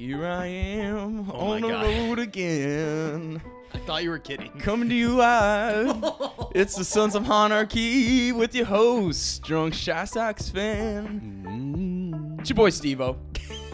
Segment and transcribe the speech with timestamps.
[0.00, 1.82] Here I am Oh on the God.
[1.84, 3.42] road again.
[3.74, 4.48] I thought you were kidding.
[4.52, 6.02] Coming to you live.
[6.54, 11.44] it's the Sons of Honarchy with your host, Drunk Shy Sox fan.
[11.46, 12.40] Mm.
[12.40, 13.18] It's your boy Stevo.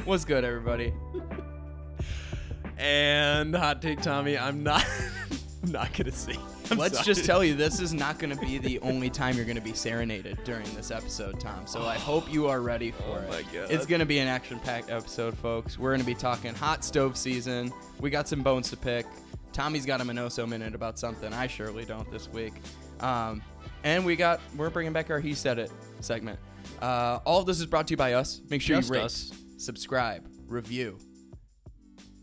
[0.05, 0.93] What's good, everybody?
[2.77, 4.37] And hot take, Tommy.
[4.37, 4.85] I'm not.
[5.63, 6.41] I'm not gonna sing.
[6.71, 7.05] I'm Let's sorry.
[7.07, 9.63] just tell you, this is not going to be the only time you're going to
[9.63, 11.67] be serenaded during this episode, Tom.
[11.67, 13.29] So I hope you are ready for it.
[13.29, 13.71] my God.
[13.71, 15.79] It's going to be an action-packed episode, folks.
[15.79, 17.73] We're going to be talking hot stove season.
[18.01, 19.07] We got some bones to pick.
[19.53, 21.33] Tommy's got a Minoso minute about something.
[21.33, 22.55] I surely don't this week.
[23.01, 23.43] Um,
[23.85, 25.71] and we got we're bringing back our He Said It
[26.01, 26.39] segment.
[26.83, 28.41] Uh, all of this is brought to you by us.
[28.51, 29.33] Make sure Just you rate, us.
[29.57, 30.99] subscribe, review.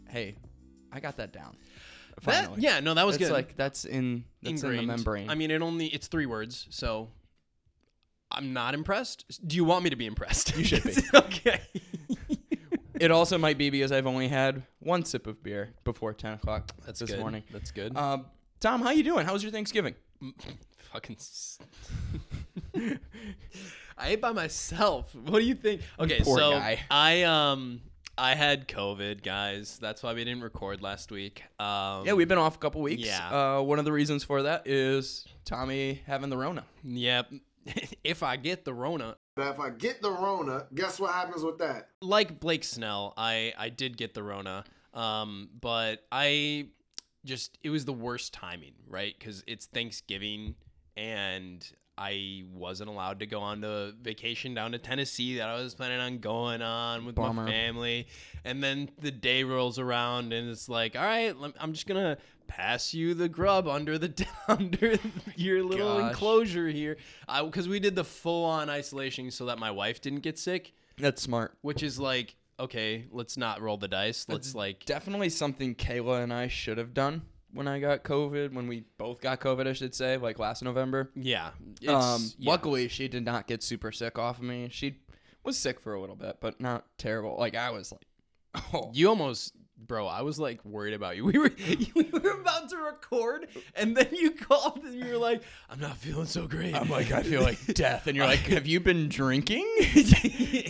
[0.10, 0.36] Hey,
[0.92, 1.56] I got that down.
[2.32, 3.32] That, yeah, no, that was It's good.
[3.34, 5.30] like that's in that's in the membrane.
[5.30, 7.10] I mean, it only it's three words, so
[8.32, 9.26] I'm not impressed.
[9.48, 10.56] Do you want me to be impressed?
[10.58, 10.96] You should be.
[11.16, 11.62] okay.
[13.00, 16.72] it also might be because I've only had one sip of beer before ten o'clock
[16.86, 17.20] That's this good.
[17.20, 17.44] morning.
[17.52, 17.96] That's good.
[17.98, 18.26] Um,
[18.60, 19.26] Tom, how you doing?
[19.26, 19.96] How was your Thanksgiving?
[20.94, 21.18] Fucking.
[21.18, 21.60] s-
[23.98, 25.14] I ate by myself.
[25.16, 25.82] What do you think?
[26.00, 26.80] Okay, Poor so guy.
[26.90, 27.82] I um
[28.18, 29.80] I had COVID, guys.
[29.82, 31.44] That's why we didn't record last week.
[31.60, 33.04] Um, Yeah, we've been off a couple weeks.
[33.06, 33.58] Yeah.
[33.58, 36.66] Uh, one of the reasons for that is Tommy having the Rona.
[36.84, 37.32] Yep.
[38.04, 41.58] if I get the Rona, Now, if I get the Rona, guess what happens with
[41.60, 41.90] that?
[42.02, 46.68] like Blake Snell, I I did get the Rona, um, but I
[47.26, 49.16] just it was the worst timing, right?
[49.18, 50.56] Because it's Thanksgiving
[50.98, 51.66] and
[51.98, 56.00] I wasn't allowed to go on to vacation down to Tennessee that I was planning
[56.00, 57.44] on going on with Bummer.
[57.44, 58.08] my family,
[58.44, 62.94] and then the day rolls around and it's like, all right, I'm just gonna pass
[62.94, 64.98] you the grub under the under
[65.36, 66.12] your little Gosh.
[66.12, 66.98] enclosure here,
[67.44, 71.22] because we did the full on isolation so that my wife didn't get sick That's
[71.22, 71.56] smart.
[71.62, 76.32] which is like okay let's not roll the dice let's like Definitely something Kayla and
[76.32, 78.54] I should have done when I got COVID.
[78.54, 81.12] When we both got COVID, I should say, like last November.
[81.16, 82.50] yeah it's, um, yeah.
[82.50, 84.70] luckily she did not get super sick off of me.
[84.72, 84.98] She
[85.44, 87.36] was sick for a little bit, but not terrible.
[87.38, 88.06] Like I was like,
[88.74, 89.54] oh, you almost
[89.86, 91.52] bro i was like worried about you we were
[91.96, 95.98] we were about to record and then you called and you were like i'm not
[95.98, 98.08] feeling so great I'm like, I feel like death.
[98.08, 99.66] And you're like, have you been drinking?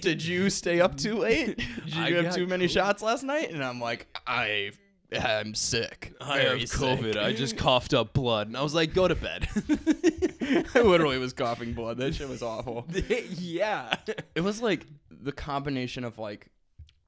[0.02, 1.58] Did you stay up too late?
[1.58, 3.52] Did you I have too many shots last night?
[3.52, 4.72] And I'm like, I
[5.14, 6.14] am sick.
[6.22, 7.14] I have Very COVID.
[7.14, 9.48] sick." I just coughed up blood, and I was like, "Go to bed."
[10.76, 11.98] I literally was coughing blood.
[11.98, 12.86] That shit was awful.
[13.40, 13.96] yeah,
[14.36, 16.48] It was like the combination of like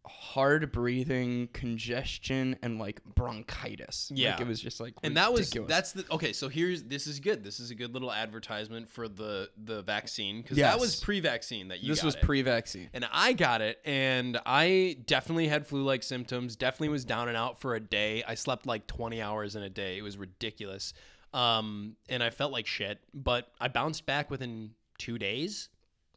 [0.07, 4.11] hard breathing, congestion, and like bronchitis.
[4.13, 4.31] Yeah.
[4.31, 5.69] Like, it was just like and that was ridiculous.
[5.69, 6.33] that's the okay.
[6.33, 7.43] So here's this is good.
[7.43, 10.73] This is a good little advertisement for the the vaccine because Yes.
[10.73, 11.89] that was pre-vaccine that you.
[11.89, 12.21] this was it.
[12.21, 12.89] pre-vaccine.
[12.93, 16.55] And I got it, and I definitely had flu like symptoms.
[16.55, 18.23] Definitely was down and out for a day.
[18.27, 19.97] I slept like 20 hours in a day.
[19.97, 20.93] It was ridiculous.
[21.33, 25.67] Um, and I felt like shit, but I bounced back within two days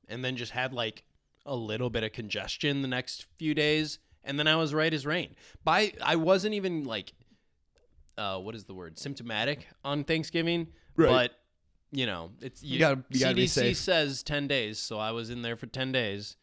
[0.09, 1.03] and then just had like
[1.48, 3.98] a little bit of congestion the next few days.
[4.22, 5.34] And then I was right as rain.
[5.64, 7.12] By I wasn't even like,
[8.16, 8.98] uh, what is the word?
[8.98, 11.09] Symptomatic on Thanksgiving, Right.
[11.09, 11.32] but
[11.91, 15.31] you know, it's You gotta- you gotta be CDC says 10 days, so I was
[15.31, 16.36] in there for 10 days.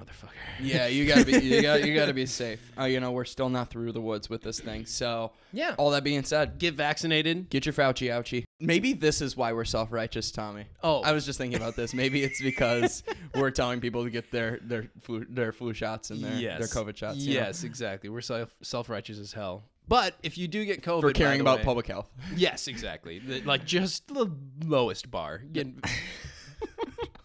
[0.00, 0.30] Motherfucker.
[0.60, 2.72] Yeah, you gotta be you got you gotta be safe.
[2.78, 4.86] Uh, you know, we're still not through the woods with this thing.
[4.86, 5.74] So Yeah.
[5.78, 7.50] all that being said, Get vaccinated.
[7.50, 8.44] get your Fauci ouchie.
[8.60, 10.64] Maybe this is why we're self righteous, Tommy.
[10.82, 11.00] Oh.
[11.02, 11.92] I was just thinking about this.
[11.92, 13.02] Maybe it's because
[13.34, 16.96] we're telling people to get their their flu their flu shots and their their COVID
[16.96, 17.18] shots.
[17.18, 18.08] you know, Yes, exactly.
[18.08, 19.64] We're self self righteous as hell.
[19.88, 22.08] But if you do get COVID, for caring the about way- public health.
[22.36, 23.18] Yes, exactly.
[23.18, 24.30] The- like just the
[24.64, 25.42] lowest bar.
[25.52, 25.66] Get,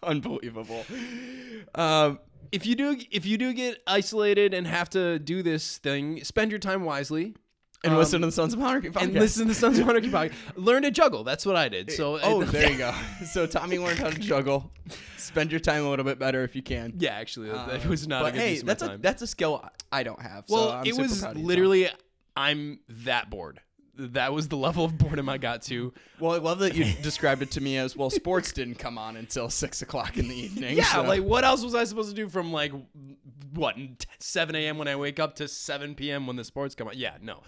[0.04, 0.86] Unbelievable.
[1.74, 2.20] Um,
[2.56, 6.52] if you do if you do get isolated and have to do this thing, spend
[6.52, 7.36] your time wisely.
[7.84, 9.02] and Um, listen to the Sons of Honor podcast.
[9.04, 10.34] And listen to the Sons of Monarchy podcast.
[10.56, 11.24] Learn to juggle.
[11.24, 11.92] That's what I did.
[11.92, 12.94] So Oh, there you go.
[13.26, 14.72] So Tommy learned how to juggle.
[15.18, 16.94] Spend your time a little bit better if you can.
[16.98, 19.64] Yeah, actually, that, that was not but a good hey, that's a that's a skill
[19.92, 20.46] I don't have.
[20.50, 21.48] well, so I'm it was proud of you, Tom.
[21.48, 21.90] literally.
[22.38, 23.62] I'm that bored.
[23.98, 25.94] That was the level of boredom I got to.
[26.20, 28.10] Well, I love that you described it to me as well.
[28.10, 30.78] Sports didn't come on until six o'clock in the evening.
[30.78, 32.72] Yeah, so- like what else was I supposed to do from like
[33.54, 33.76] what
[34.20, 34.78] 7 a.m.
[34.78, 36.28] when I wake up to 7 p.m.
[36.28, 36.94] when the sports come on?
[36.98, 37.42] Yeah, no.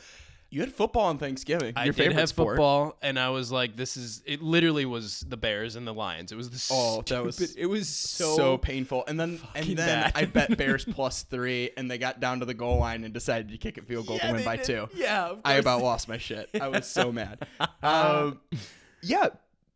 [0.50, 1.74] You had football on Thanksgiving.
[1.76, 2.56] I Your did favorite have sport.
[2.56, 6.32] football, and I was like, "This is." It literally was the Bears and the Lions.
[6.32, 9.04] It was the Oh, that was It was so, So, painful.
[9.08, 10.12] And then and then bad.
[10.16, 13.50] I bet Bears plus three, and they got down to the goal line and decided
[13.50, 14.66] to kick a field goal Yeah, to win by did.
[14.66, 14.90] two.
[14.96, 16.50] Yeah, I about lost my shit.
[16.60, 17.46] I was so mad.
[17.84, 18.40] Um,
[19.04, 19.28] yeah,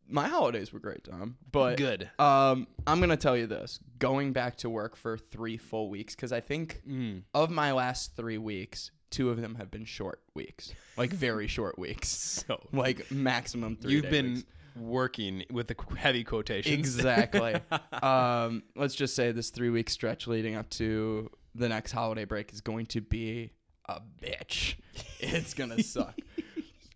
[0.08, 1.36] my holidays were great, Tom.
[1.50, 2.10] But Good.
[2.18, 6.32] Um, I'm gonna tell you this: going back to work for three full weeks, because
[6.32, 7.22] I think Mm.
[7.34, 11.78] of my last three weeks, two of them have been short weeks, like very short
[11.78, 13.92] weeks, So like maximum three.
[13.92, 14.44] you've been weeks.
[14.76, 16.76] working with the heavy quotations.
[16.78, 17.54] exactly.
[18.02, 22.52] um, let's just say this three week stretch leading up to the next holiday break
[22.52, 23.52] is going to be
[23.88, 24.76] a bitch.
[25.20, 26.18] It's gonna suck.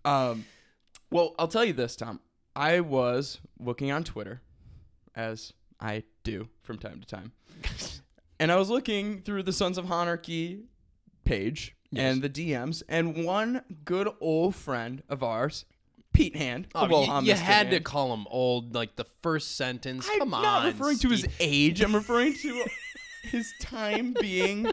[0.05, 0.45] Um,
[1.11, 2.21] well, I'll tell you this, Tom.
[2.55, 4.41] I was looking on Twitter,
[5.15, 7.33] as I do from time to time,
[8.41, 10.63] and I was looking through the Sons of Honarchy
[11.27, 12.13] page Yes.
[12.15, 15.65] and the DMs, and one good old friend of ours,
[16.13, 16.67] Pete Hand.
[16.75, 20.09] Oh, Old you, had to call him old, like the first sentence.
[20.11, 21.81] I'm Come on, not referring to his age.
[21.83, 22.65] I'm referring to
[23.23, 24.73] his time being an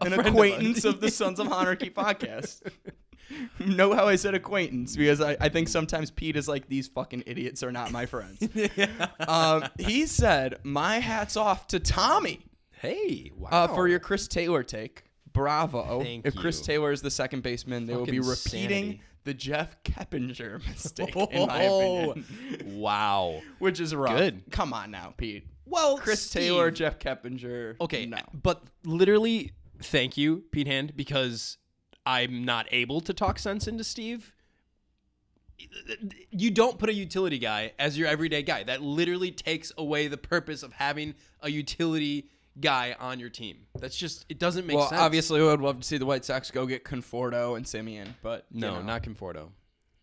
[0.00, 2.62] friend of acquaintance of, the Sons of Monarchy podcast.
[3.58, 7.22] know how I said acquaintance because I, I think sometimes Pete is like these fucking
[7.26, 8.46] idiots are not my friends.
[9.26, 12.44] um, he said, "My hats off to Tommy
[12.82, 13.48] Hey, wow.
[13.52, 15.04] uh, for your Chris Taylor take.
[15.32, 16.02] Bravo!
[16.02, 16.60] Thank if Chris.
[16.60, 19.00] Taylor is the second baseman, they will be Fucking repeating sanity.
[19.22, 23.40] the Jeff Keppinger mistake, in my Oh, opinion, wow.
[23.60, 24.16] which is rough.
[24.18, 24.42] Good.
[24.50, 25.46] Come on now, Pete.
[25.64, 27.76] Well, Chris Steve- Taylor, Jeff Keppinger.
[27.80, 28.18] Okay, no.
[28.34, 31.58] but literally, thank you, Pete Hand, because
[32.04, 34.34] I'm not able to talk sense into Steve.
[36.30, 38.64] You don't put a utility guy as your everyday guy.
[38.64, 42.28] That literally takes away the purpose of having a utility
[42.60, 43.66] guy on your team.
[43.78, 45.00] That's just it doesn't make well, sense.
[45.00, 48.46] obviously, I would love to see the White Sox go get Conforto and Semien, but
[48.50, 48.82] no, know.
[48.82, 49.48] not Conforto.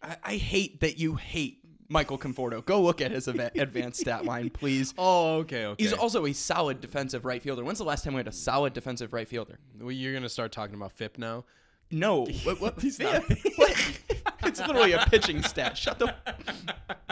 [0.01, 1.60] I, I hate that you hate
[1.90, 2.63] Michael Conforto.
[2.63, 4.94] Go look at his ava- advanced stat line, please.
[4.98, 5.84] Oh, okay, okay.
[5.84, 7.63] He's also a solid defensive right fielder.
[7.63, 9.60] When's the last time we had a solid defensive right fielder?
[9.80, 11.46] well, you're gonna start talking about FIP now.
[11.91, 12.62] No, what?
[12.62, 13.19] what He's yeah.
[13.19, 13.38] not.
[13.56, 14.00] What?
[14.44, 15.77] It's literally a pitching stat.
[15.77, 16.13] Shut the.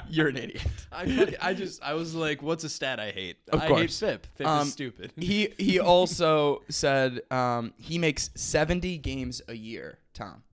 [0.10, 0.62] You're an idiot.
[0.92, 3.38] I I just I was like, what's a stat I hate?
[3.52, 4.00] Of I course.
[4.00, 4.28] hate FIP.
[4.38, 5.14] FIP Um, is stupid.
[5.18, 10.44] He he also said um, he makes 70 games a year, Tom.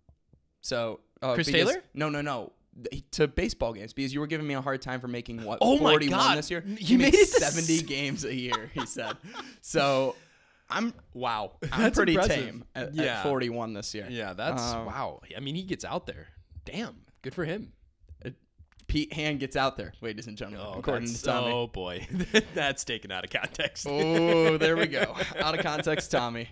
[0.62, 1.82] So uh, Chris because- Taylor?
[1.94, 2.52] No, no, no.
[3.12, 5.74] To baseball games because you were giving me a hard time for making what Oh
[5.78, 6.38] my 41 God.
[6.38, 6.64] this year.
[6.66, 8.70] You He made makes it to 70 s- games a year.
[8.74, 9.16] He said.
[9.60, 10.16] So
[10.74, 12.44] I'm wow, I'm That's pretty impressive.
[12.44, 14.06] tame at, at 41 this year.
[14.10, 15.20] Yeah, that's Um, wow.
[15.36, 16.28] I mean, he gets out there.
[16.64, 17.72] Damn, good for him.
[18.86, 20.78] Pete Hand gets out there, ladies and gentlemen.
[20.78, 21.52] according that's- to Tommy.
[21.52, 22.06] oh boy,
[22.54, 23.86] that's taken out of context.
[23.88, 25.16] Oh, there we go.
[25.40, 26.50] Out of context, Tommy.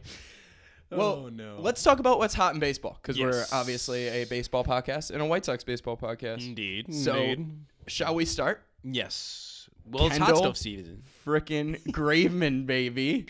[0.90, 1.56] Well, Oh, no.
[1.60, 5.26] let's talk about what's hot in baseball because we're obviously a baseball podcast and a
[5.26, 6.46] White Sox baseball podcast.
[6.46, 6.94] indeed.
[6.94, 7.48] So, indeed.
[7.86, 8.62] shall we start?
[8.82, 9.68] yes.
[9.84, 11.02] Well, it's hot stuff season.
[11.24, 13.26] Frickin' Graveman, baby.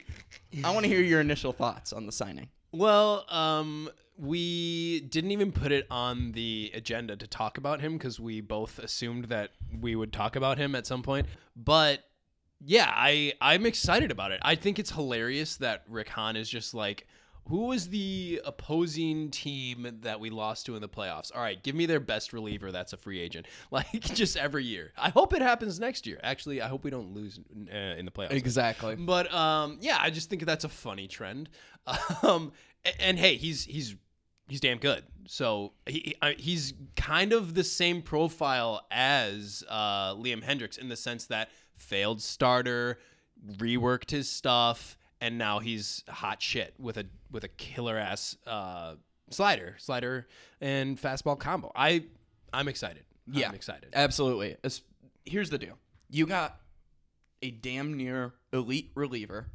[0.65, 2.49] I want to hear your initial thoughts on the signing.
[2.73, 8.21] Well, um, we didn't even put it on the agenda to talk about him because
[8.21, 9.51] we both assumed that
[9.81, 11.27] we would talk about him at some point.
[11.57, 12.01] But
[12.65, 14.41] yeah, I I'm excited about it.
[14.43, 17.07] I think it's hilarious that Rick Hahn is just like,
[17.49, 21.31] who was the opposing team that we lost to in the playoffs?
[21.35, 23.47] All right, give me their best reliever that's a free agent.
[23.71, 24.93] Like just every year.
[24.99, 26.21] I hope it happens next year.
[26.23, 27.39] Actually, I hope we don't lose
[27.73, 28.33] uh, in the playoffs.
[28.33, 28.97] Exactly.
[28.97, 31.49] But um, yeah, I just think that's a funny trend.
[32.23, 32.53] Um,
[32.85, 33.97] a- and, hey, he's he's
[34.49, 35.03] he's damn good.
[35.27, 41.27] So he he's kind of the same profile as uh, Liam Hendriks in the sense
[41.27, 42.99] that failed starter,
[43.57, 48.97] reworked his stuff, and now he's hot shit with a with a killer ass uh,
[49.31, 50.27] slider, slider
[50.61, 51.71] and fastball combo.
[51.75, 52.05] I
[52.53, 53.05] I'm excited.
[53.31, 53.49] Yeah.
[53.49, 53.89] I'm excited.
[53.95, 54.57] Absolutely.
[55.25, 55.79] Here's the deal
[56.11, 56.59] you got
[57.41, 59.47] a damn near elite reliever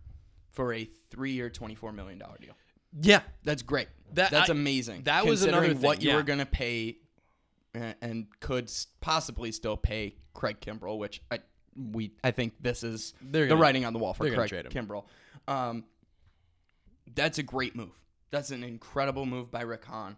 [0.51, 2.53] for a three year, $24 million deal.
[2.99, 3.89] Yeah, That's great.
[4.13, 5.03] That- That's I- amazing.
[5.03, 6.15] that was Considering another what you yeah.
[6.15, 6.97] were going to pay
[7.75, 11.39] uh, and could possibly still pay Craig Kimbrel, which I
[11.91, 14.49] we I think this is the gonna- writing on the wall for Craig.
[14.71, 15.03] Kimbrel.
[15.47, 15.85] Um,
[17.15, 17.91] that's a great move.
[18.31, 20.17] That's an incredible move by Rick Hahn.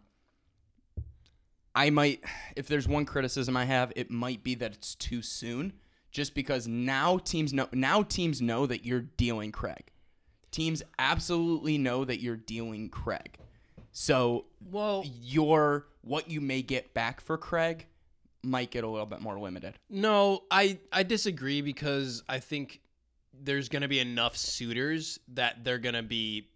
[1.75, 2.23] I might,
[2.55, 5.73] if there's one criticism I have, it might be that it's too soon.
[6.11, 9.91] Just because now teams know now teams know that you're dealing Craig.
[10.49, 13.37] Teams absolutely know that you're dealing Craig.
[13.91, 17.85] So well, your what you may get back for Craig
[18.43, 19.75] might get a little bit more limited.
[19.87, 22.81] No, I I disagree because I think
[23.43, 26.47] there's going to be enough suitors that they're going to be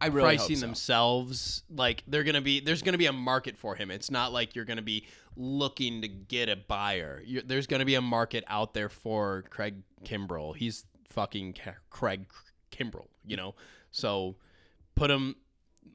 [0.00, 0.66] I really hope pricing so.
[0.66, 3.90] themselves like they're going to be there's going to be a market for him.
[3.90, 5.06] It's not like you're going to be
[5.36, 7.22] looking to get a buyer.
[7.24, 10.56] You're, there's going to be a market out there for Craig Kimbrel.
[10.56, 11.56] He's fucking
[11.90, 12.26] Craig
[12.70, 13.54] Kimbrel, you know.
[13.90, 14.36] So
[14.94, 15.36] put him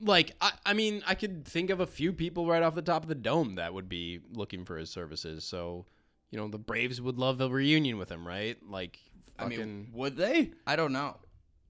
[0.01, 3.03] like I, I mean I could think of a few people right off the top
[3.03, 5.43] of the dome that would be looking for his services.
[5.43, 5.85] So
[6.29, 8.57] you know the Braves would love a reunion with him, right?
[8.67, 8.99] Like
[9.37, 10.51] I mean, would they?
[10.65, 11.17] I don't know.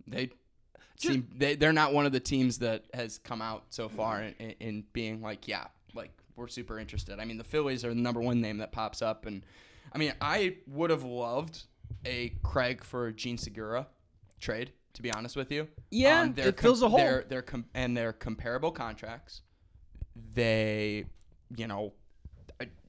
[0.08, 0.32] They
[0.98, 4.34] seem they they're not one of the teams that has come out so far in,
[4.40, 7.20] in, in being like, yeah, like we're super interested.
[7.20, 9.46] I mean, the Phillies are the number one name that pops up, and
[9.94, 11.64] I mean, I would have loved
[12.06, 13.88] a Craig for Jean Segura
[14.40, 14.72] trade.
[14.94, 17.00] To be honest with you, Yeah, um, they're it fills a hole.
[17.00, 19.42] They're, they're com- and they're comparable contracts.
[20.36, 21.06] They,
[21.56, 21.94] you know,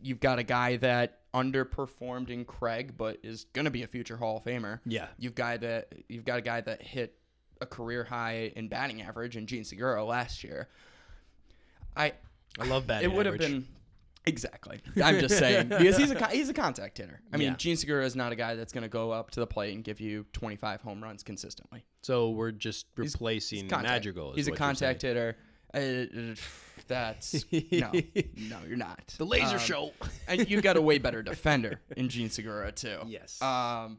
[0.02, 4.17] you've got a guy that underperformed in Craig, but is going to be a future
[4.17, 4.81] Hall of Famer.
[4.87, 5.09] Yeah.
[5.19, 5.93] You've got that.
[6.09, 7.17] You've got a guy that hit
[7.61, 10.69] a career high in batting average in Jean Segura last year.
[11.97, 12.12] I.
[12.59, 13.67] I love batting It would have been.
[14.26, 14.81] Exactly.
[15.03, 17.21] I'm just saying because he's a he's a contact hitter.
[17.33, 17.57] I mean, Yeah.
[17.57, 19.85] Jean Segura is not a guy that's going to go up to the plate and
[19.85, 21.85] give you 25 home runs consistently.
[22.03, 23.93] So we're just replacing He's contact.
[23.93, 24.33] Madrigal.
[24.33, 25.37] He's a contact hitter.
[25.75, 26.37] Uh,
[26.87, 29.14] that's no, no, you're not.
[29.19, 29.93] The laser Um, show.
[30.29, 32.99] and you got a way better defender in Jean Segura too.
[33.07, 33.41] Yes.
[33.43, 33.99] Um,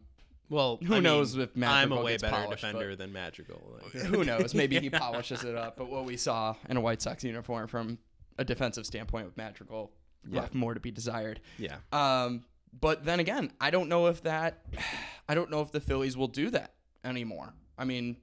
[0.50, 3.80] well, who I knows mean, if I'm a way gets better polished, defender than Madrigal.
[3.82, 4.54] Like- who knows?
[4.54, 5.75] Maybe he polishes it up.
[5.77, 7.98] But what we saw in a White Sox uniform from
[8.38, 9.92] a defensive standpoint with Madrigal
[10.30, 10.42] Yeah.
[10.42, 11.39] left more to be desired.
[11.58, 11.77] yeah.
[11.92, 12.46] Um,
[12.80, 14.65] but then again, I don't know if that,
[15.30, 16.74] I don't know if the Phillies will do that
[17.04, 17.54] anymore.
[17.77, 18.18] I mean,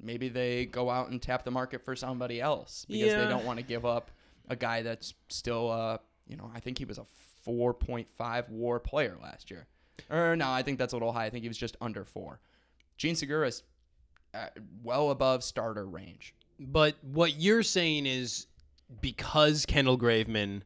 [0.00, 3.24] maybe they go out and tap the market for somebody else because Yeah.
[3.24, 4.10] they don't want to give up
[4.48, 7.06] a guy that's still, uh, you know, I think he was a
[7.46, 9.66] 4.5 WAR player last year.
[10.10, 11.26] Or no, I think that's a little high.
[11.26, 12.40] I think he was just under four.
[12.96, 13.62] Jean Segura is
[14.34, 14.46] uh,
[14.82, 16.34] well above starter range.
[16.60, 18.46] But what you're saying is
[19.00, 20.62] because Kendall Graveman,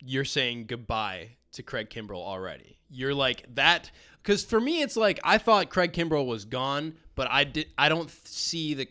[0.00, 2.78] you're saying goodbye to Craig Kimbrel already.
[2.90, 3.90] You're like that
[4.22, 7.88] because for me it's like I thought Craig Kimbrel was gone, but I did I
[7.88, 8.86] don't see the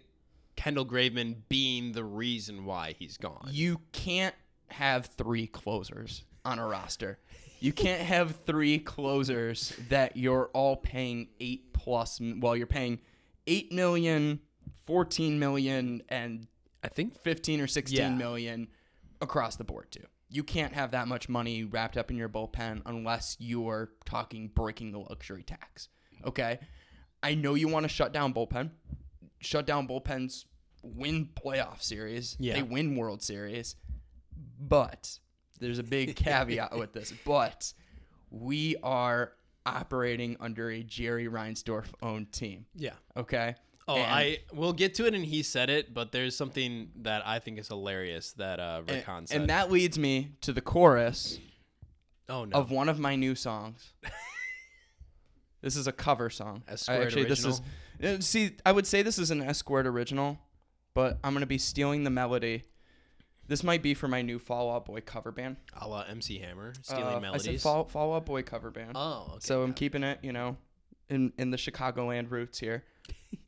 [0.58, 3.48] Kendall Graveman being the reason why he's gone.
[3.52, 4.36] You can't
[4.70, 7.18] have three closers on a roster.
[7.60, 12.20] You can't have three closers that you're all paying eight plus.
[12.22, 13.00] Well, you're paying
[13.48, 14.40] eight million,
[14.86, 16.48] 14 million, and
[16.84, 18.66] I think 15 or sixteen million Yeah.
[19.22, 20.04] across the board too.
[20.30, 24.92] You can't have that much money wrapped up in your bullpen unless you're talking breaking
[24.92, 25.90] the luxury tax.
[26.26, 26.60] Okay?
[27.26, 28.70] I know you want to shut down bullpen.
[29.40, 30.46] Shut down bullpens
[30.84, 32.38] win playoff series.
[32.40, 32.54] Yeah.
[32.54, 33.76] They win World Series.
[34.60, 35.18] But
[35.60, 37.12] there's a big caveat with this.
[37.26, 37.74] But
[38.30, 39.34] we are
[39.66, 42.66] operating under a Jerry Reinsdorf owned team.
[42.76, 42.92] yeah.
[43.18, 43.56] Okay?
[43.88, 47.26] Oh, And- I we'll get to it and he said it, but there's something that
[47.26, 49.42] I think is hilarious that uh and, said.
[49.42, 51.40] and that leads me to the chorus
[52.30, 52.58] oh no.
[52.58, 53.94] of one of my new songs.
[55.66, 56.62] this is a cover song.
[56.68, 57.60] S squared this is
[58.04, 58.52] uh, see.
[58.64, 60.38] I would say this is an S squared original,
[60.94, 62.66] but I'm gonna be stealing the melody.
[63.48, 65.58] This might be for my new Fall Out Boy cover band.
[65.76, 67.64] a la MC Hammer, stealing Uh, I said melodies.
[67.64, 68.92] Fall, Fall Out Boy cover band.
[68.94, 69.38] oh, okay.
[69.40, 70.56] so I'm keeping it, you know,
[71.10, 72.84] in in the Chicagoland roots here.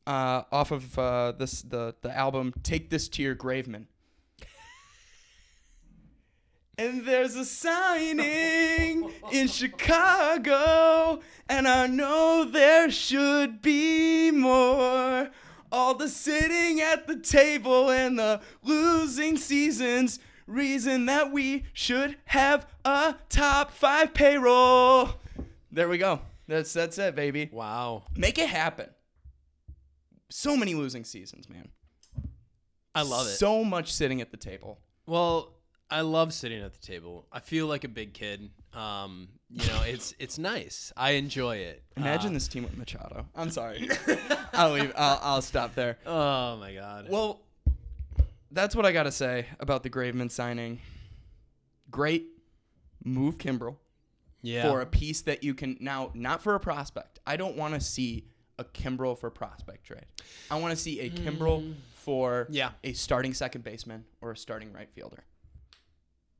[0.05, 3.88] Uh, off of uh, this the the album "Take This to Your Graveman."
[6.79, 15.29] And there's a signing in Chicago, and I know there should be more.
[15.72, 22.67] All the sitting at the table and the losing seasons, reason that we should have
[22.86, 25.10] a top five payroll.
[25.72, 26.22] There we go.
[26.48, 27.50] That's that's it, baby.
[27.51, 28.03] wow.
[28.15, 28.89] Make it happen.
[30.29, 31.69] So many losing seasons, man.
[32.93, 33.31] I love it.
[33.31, 34.79] So much sitting at the table.
[35.05, 35.56] Well,
[35.89, 37.25] I love sitting at the table.
[37.32, 38.50] I feel like a big kid.
[38.74, 40.91] Um, you know, it's it's nice.
[40.98, 41.82] I enjoy it.
[41.96, 43.25] Imagine Uh, this team with Machado.
[43.36, 43.89] I'm sorry.
[44.53, 44.91] I'll leave.
[44.98, 45.98] I'll, I'll stop there.
[46.06, 47.08] Oh my god.
[47.10, 47.41] Well,
[48.51, 50.79] that's what I got to say about the Graveman signing.
[51.89, 52.25] Great
[53.03, 53.77] move, Kimbrel,
[54.41, 54.70] yeah.
[54.70, 57.20] for a piece that you can now not for a prospect.
[57.25, 58.25] I don't want to see
[58.60, 60.06] a Kimbrel for prospect trade.
[60.51, 62.53] I want to see a Kimbrel for Hmm.
[62.53, 62.72] Yeah.
[62.84, 65.24] a starting second baseman or a starting right fielder.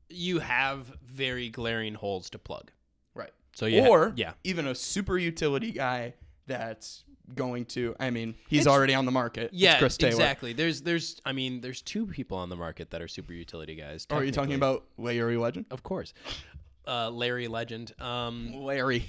[0.08, 2.70] You have very glaring holes to plug.
[3.14, 3.32] Right.
[3.54, 4.32] So you ha- or yeah.
[4.44, 6.14] even a super utility guy
[6.46, 7.94] that's going to.
[8.00, 9.44] I mean, he's It's- already on the market.
[9.44, 10.12] It's Yeah, Chris Taylor.
[10.12, 10.52] exactly.
[10.54, 14.06] There's there's I mean, there's two people on the market that are super utility guys.
[14.10, 15.66] Are you talking about Larry Legend?
[15.70, 16.14] Of course.
[16.86, 17.92] Uh, Larry Legend.
[18.00, 19.04] Um, Larry.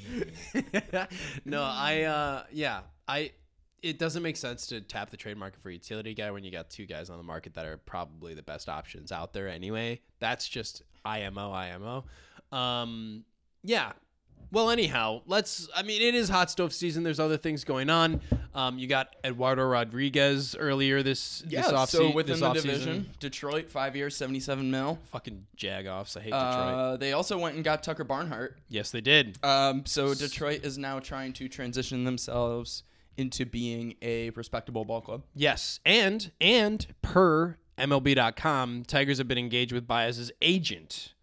[1.46, 3.32] no, I uh yeah, I
[3.82, 6.52] it doesn't make sense to tap the trade market for a utility guy when you
[6.52, 10.00] got two guys on the market that are probably the best options out there anyway.
[10.20, 12.06] That's just IMO IMO.
[12.52, 13.26] Um
[13.64, 13.92] yeah,
[14.52, 15.68] Well, anyhow, let's.
[15.76, 17.04] I mean, it is hot stove season.
[17.04, 18.22] There's other things going on.
[18.56, 23.96] Um, you got Eduardo Rodriguez earlier this this off so within the division, Detroit five
[23.98, 24.98] years, seventy-seven mil.
[25.12, 26.16] Fucking Jagoffs.
[26.18, 26.42] I hate Detroit.
[26.42, 28.58] Uh, they also went and got Tucker Barnhart.
[28.70, 29.38] yes, they did.
[29.44, 32.84] Um, so Detroit is now trying to transition themselves
[33.20, 35.24] into being a respectable ball club.
[35.36, 41.14] Yes, and and per MLB.com, Tigers have been engaged with Baez's agent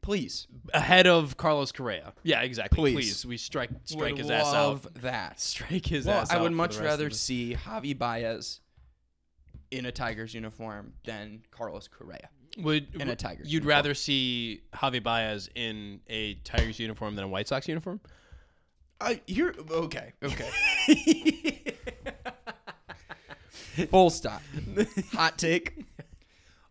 [0.00, 2.14] Please, ahead of Carlos Correa.
[2.22, 2.78] Yeah, exactly.
[2.78, 2.94] Please.
[2.94, 4.52] Please, we strike strike would his ass out.
[4.68, 5.38] love that.
[5.40, 8.60] Strike his Well, ass I would much the rest of rather see Javi Baez
[9.70, 12.30] in a Tigers uniform than Carlos Correa.
[12.58, 13.68] would in a Tigers You'd uniform.
[13.68, 18.00] rather see Javi Baez in a Tigers uniform than a White Sox uniform?
[19.00, 20.12] I you're okay.
[20.22, 20.48] Okay.
[23.90, 24.42] Full stop.
[25.12, 25.84] Hot take.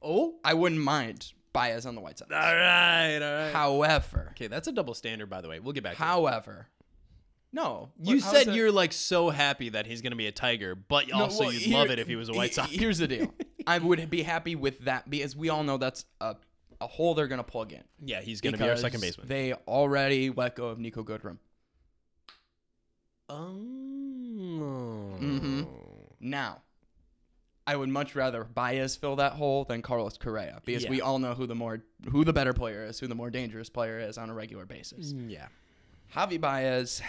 [0.02, 2.32] Oh, I wouldn't mind Baez on the White Sox.
[2.32, 3.54] all right, all right.
[3.54, 5.60] However, Okay, that's a double standard, by the way.
[5.60, 5.96] We'll get back.
[5.96, 6.68] to however,
[7.54, 7.90] no.
[8.02, 11.46] You said you're like so happy that he's going to be a Tiger, but also
[11.46, 12.70] well, you'd here- love it if he was a White Sox.
[12.72, 13.34] Here's the deal.
[13.68, 16.36] I would be happy with that because we all know that's a,
[16.80, 17.84] a hole they're gonna plug in.
[18.04, 19.28] yeah, he's going to be our second baseman.
[19.28, 21.38] They already let go of Niko Goodrum.
[23.30, 25.18] Oh.
[25.20, 25.64] Mm-hmm.
[26.20, 26.62] Now,
[27.66, 30.90] I would much rather Baez fill that hole than Carlos Correa because Yeah.
[30.90, 33.70] we all know who the more who the better player is, who the more dangerous
[33.70, 35.14] player is on a regular basis.
[35.14, 35.48] Yeah.
[36.16, 37.02] Javi Baez,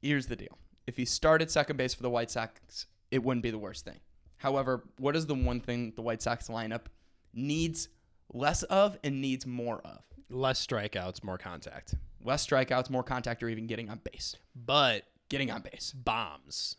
[0.00, 0.58] here's the deal.
[0.86, 4.00] If he started second base for the White Sox, it wouldn't be the worst thing.
[4.38, 6.86] However, what is the one thing the White Sox lineup
[7.34, 7.88] needs
[8.32, 9.98] less of and needs more of?
[10.30, 11.94] Less strikeouts, more contact.
[12.24, 14.34] Less strikeouts, more contact, or even getting on base.
[14.54, 15.92] But Getting on base.
[15.96, 16.76] bombs.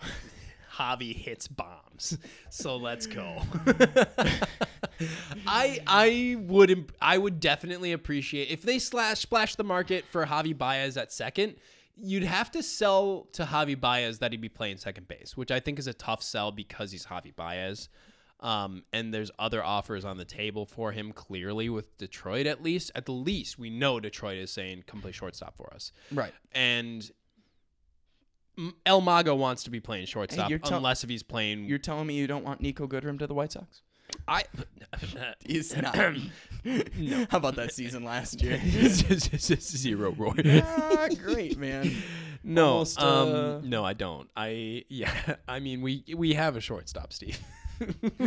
[0.78, 2.16] Javi hits bombs.
[2.48, 3.42] So let's go.
[5.46, 10.24] I I would imp- I would definitely appreciate if they slash splash the market for
[10.26, 11.56] Javi Baez at second.
[12.02, 15.60] You'd have to sell to Javi Baez that he'd be playing second base, which I
[15.60, 17.90] think is a tough sell because he's Javi Baez.
[18.38, 22.90] Um, and there's other offers on the table for him clearly with Detroit at least.
[22.94, 26.32] At the least, we know Detroit is saying come play shortstop for us Right.
[26.52, 27.10] and
[28.86, 31.64] El Mago wants to be playing shortstop tell- unless if he's playing.
[31.64, 33.82] You're telling me you don't want Niko Goodrum to the White Sox?
[34.26, 34.44] I
[35.46, 35.94] He's not.
[36.64, 37.26] no.
[37.30, 38.60] How about that season last year?
[38.64, 40.34] zero Roy.
[40.64, 41.94] ah, great, man.
[42.42, 44.28] No, Almost, um, uh, no, I don't.
[44.36, 47.38] I yeah, I mean we we have a shortstop, Steve.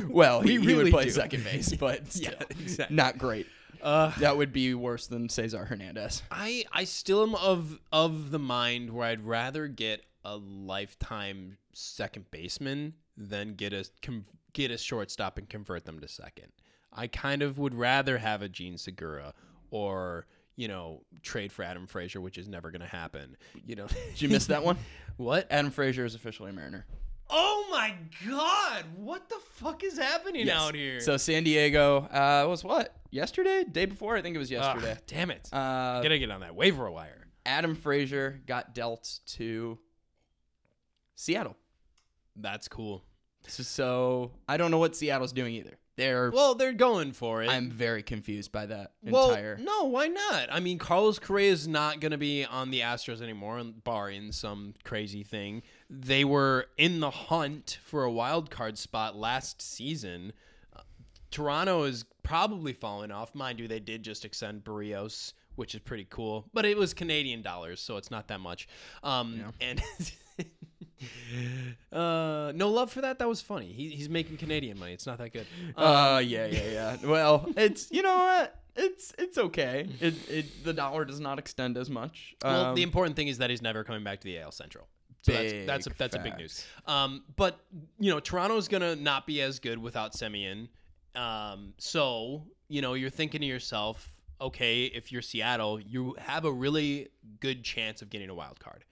[0.08, 1.10] Well, he, We he would play do.
[1.12, 2.96] second base, but Yeah, exactly.
[2.96, 3.48] not great.
[3.82, 6.24] Uh, That would be worse than Cesar Hernandez.
[6.32, 12.26] I I still am of of the mind where I'd rather get a lifetime second
[12.32, 16.52] baseman than get a com- get a shortstop and convert them to second.
[16.92, 19.34] I kind of would rather have a Jean Segura
[19.72, 23.36] or you know trade for Adam Frazier, which is never going to happen.
[23.66, 24.78] You know, Did you miss that one?
[25.18, 25.48] what?
[25.52, 26.86] Adam Frazier is officially a Mariner.
[27.30, 27.96] Oh my
[28.28, 28.86] God!
[28.96, 30.56] What the fuck is happening Yes.
[30.60, 31.00] out here?
[31.00, 34.16] So San Diego uh, was what yesterday, day before?
[34.16, 34.98] I think it was yesterday.
[35.08, 35.50] damn it!
[35.52, 37.28] Uh, Gotta get on that waiver wire.
[37.46, 39.80] Adam Frazier got dealt to
[41.16, 41.56] Seattle.
[42.36, 43.04] That's cool.
[43.48, 45.78] So, so I don't know what Seattle's doing either.
[45.96, 47.50] They're Well, they're going for it.
[47.50, 49.58] I'm very confused by that well, entire.
[49.58, 50.48] no, why not?
[50.52, 54.74] I mean, Carlos Correa is not going to be on the Astros anymore, barring some
[54.84, 55.62] crazy thing.
[55.90, 60.34] They were in the hunt for a wild card spot last season.
[60.76, 60.82] Uh,
[61.30, 63.36] Toronto is probably falling off.
[63.36, 67.42] Mind you, they did just extend Berrios, which is pretty cool, but it was Canadian
[67.42, 68.68] dollars, so it's not that much.
[69.04, 69.82] Um, And
[71.92, 73.20] uh, no love for that.
[73.20, 73.72] That was funny.
[73.72, 74.94] He, he's making Canadian money.
[74.94, 75.46] It's not that good.
[75.76, 76.98] Uh, yeah, yeah, yeah.
[77.06, 78.60] Well, it's you know what?
[78.76, 79.88] It's it's okay.
[80.00, 82.36] It it the dollar does not extend as much.
[82.44, 84.88] Well, Um, the important thing is that he's never coming back to the AL Central.
[85.22, 86.66] So that's that's a, Big that's a big news.
[86.86, 87.60] Um, but
[88.00, 90.70] you know, Toronto's gonna not be as good without Semien.
[91.16, 94.12] Um, so you know, you're thinking to yourself,
[94.42, 98.84] okay, if you're Seattle, you have a really good chance of getting a wild card.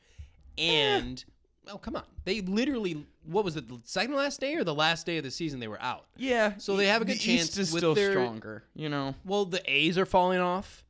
[0.58, 1.24] And
[1.66, 5.06] well, come on, they literally what was it, the second last day or the last
[5.06, 6.06] day of the season they were out?
[6.18, 6.54] yeah.
[6.58, 8.64] so they have a the good chance East is with still their- stronger.
[8.76, 9.16] You know.
[9.26, 10.84] Well, the A's are falling off.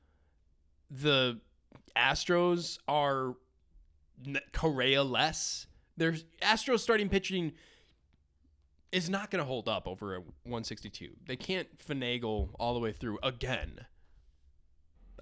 [0.89, 1.39] The
[1.95, 3.35] Astros are
[4.53, 5.67] Correa less.
[5.97, 7.53] Their Astros starting pitching
[8.91, 11.09] is not going to hold up over a 162.
[11.25, 13.85] They can't finagle all the way through again.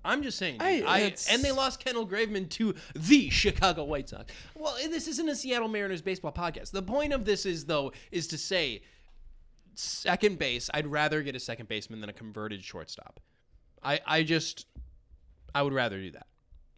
[0.04, 0.58] I'm just saying.
[0.60, 4.32] I- I, and they lost Kendall Graveman to the Chicago White Sox.
[4.56, 6.72] Well, this isn't a Seattle Mariners baseball podcast.
[6.72, 8.82] The point of this is though is to say
[9.76, 13.20] second base, I'd rather get a second baseman than a converted shortstop.
[13.82, 14.66] I, I just,
[15.56, 16.28] I would rather do that.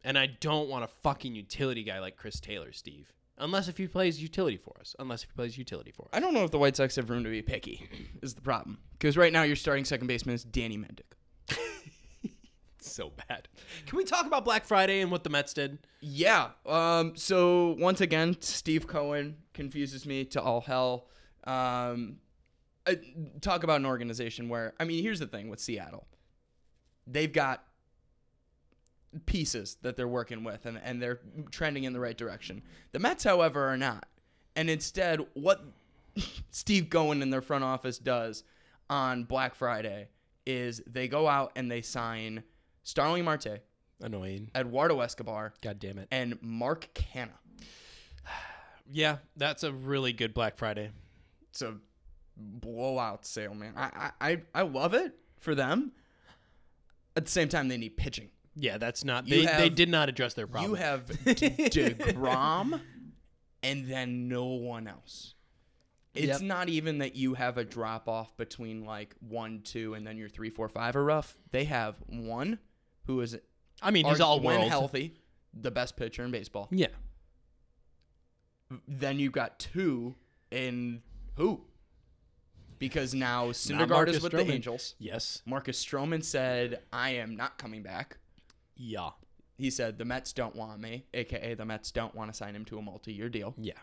[0.04, 3.12] And I don't want a fucking utility guy like Chris Taylor, Steve.
[3.38, 4.96] Unless if he plays utility for us.
[5.00, 6.10] Unless if he plays utility for us.
[6.14, 7.88] I don't know if the White Sox have room to be picky.
[8.22, 8.78] Is the problem?
[8.94, 11.14] Because right now your starting second baseman is Danny Mendick.
[12.88, 13.48] so bad.
[13.86, 15.80] Can we talk about Black Friday and what the Mets did?
[16.00, 16.50] Yeah.
[16.66, 17.16] Um.
[17.16, 21.08] So once again, Steve Cohen confuses me to all hell.
[21.46, 22.18] Um.
[22.88, 22.98] I,
[23.42, 26.08] talk about an organization where I mean, here's the thing with Seattle.
[27.06, 27.64] They've got
[29.26, 31.20] pieces that they're working with, and and they're
[31.52, 32.64] trending in the right direction.
[32.92, 34.08] The Mets, however, are not.
[34.56, 35.64] And instead, what
[36.52, 38.44] Steve Cohen in their front office does
[38.90, 40.10] on Black Friday
[40.46, 42.44] is they go out and they sign
[42.84, 43.60] Starling Marte,
[44.02, 44.50] Annoying.
[44.56, 46.08] Eduardo Escobar, God damn it.
[46.12, 47.30] and Mark Canha.
[48.94, 50.90] Yeah, that's a really good Black Friday.
[51.50, 51.76] It's a
[52.36, 53.74] blowout sale, man.
[53.78, 55.94] I, I, I- love it for them.
[57.16, 58.30] At the same time, they need pitching.
[58.56, 59.28] Yeah, that's not.
[59.30, 60.72] You They, they did not address their problem.
[60.72, 62.82] You have DeGrom
[63.64, 65.36] and then no one else.
[66.14, 66.42] It's Yep.
[66.42, 70.28] not even that you have a drop off between like one, two, and then your
[70.28, 71.38] three, four, five are rough.
[71.52, 72.60] They have one
[73.12, 73.38] who is
[73.82, 74.70] I mean, he's all when world.
[74.70, 75.16] healthy,
[75.54, 76.68] the best pitcher in baseball.
[76.72, 76.88] Yeah.
[78.88, 80.16] Then you've got two
[80.50, 81.02] in
[81.36, 81.62] who?
[82.80, 84.48] Because now Syndergaard is with Stroman.
[84.48, 84.96] the Angels.
[84.98, 85.42] Yes.
[85.46, 88.18] Marcus Stroman said, "I am not coming back."
[88.76, 89.10] Yeah.
[89.58, 92.66] He said the Mets don't want me, aka the Mets don't want to sign him
[92.66, 93.54] to a multi-year deal.
[93.58, 93.74] Yeah.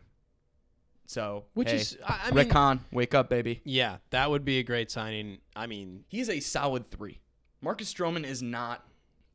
[1.07, 3.63] So, Which hey, is, I, I mean, Rick Hahn, wake up, baby.
[3.65, 5.39] yeah, that would be a great signing.
[5.57, 7.21] I mean, He's a solid three.
[7.63, 8.85] Marcus Stroman is not.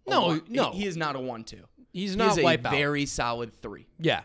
[0.07, 0.71] No, one- no.
[0.71, 1.63] he is not a one-two.
[1.93, 2.71] he's He not is a wipeout.
[2.71, 4.21] very solid three, yeah.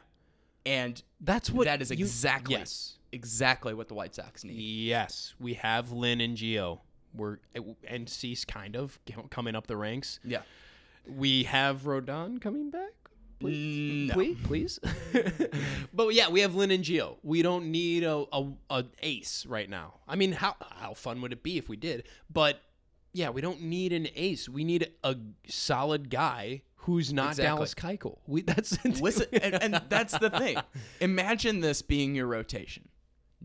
[0.66, 2.96] and That's what that is you- exactly yes.
[3.12, 4.54] exactly what the White Sox need.
[4.54, 6.80] Yes, we have Lynn and Gio.
[7.14, 7.38] We're
[7.86, 8.98] and Cease kind of
[9.30, 10.20] coming up the ranks.
[10.24, 10.42] Yeah.
[11.06, 12.90] We have Rodon coming back.
[13.40, 14.14] Please, No.
[14.14, 14.80] please, please.
[15.94, 17.16] but yeah, we have Lynn and Gio.
[17.22, 19.94] We don't need a, a, a ace right now.
[20.08, 22.04] I mean, how how fun would it be if we did?
[22.30, 22.60] But
[23.18, 24.48] yeah, we don't need an ace.
[24.48, 25.16] We need a
[25.48, 27.44] solid guy who's not Exactly.
[27.56, 28.18] Dallas Keuchel.
[28.26, 30.58] We that's Listen, and, and that's the thing.
[31.00, 32.88] Imagine this being your rotation: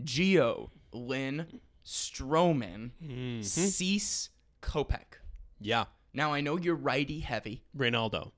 [0.04, 1.48] Gio, Lynn,
[1.86, 3.42] Stroman, Mm-hmm.
[3.42, 4.30] Cease,
[4.62, 5.18] Kopech.
[5.60, 7.64] yeah, Now I know you're righty heavy.
[7.76, 8.32] Reynaldo.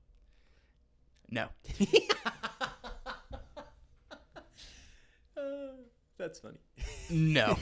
[1.28, 1.48] No,
[6.18, 6.58] That's funny,
[7.10, 7.58] no.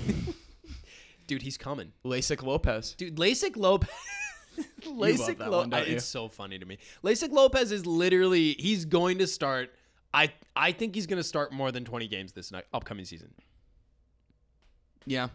[1.26, 1.42] Dude.
[1.42, 1.92] He's coming.
[2.04, 2.94] LASIK Lopez.
[2.96, 3.90] Dude, LASIK Lopez.
[4.86, 5.96] LASIK that Lo- one, don't I- you?
[5.96, 6.78] It's so funny to me.
[7.02, 9.70] LASIK Lopez is literally he's going to start.
[10.12, 13.32] I I think he's going to start more than 20 games this night, upcoming season.
[15.06, 15.28] Yeah,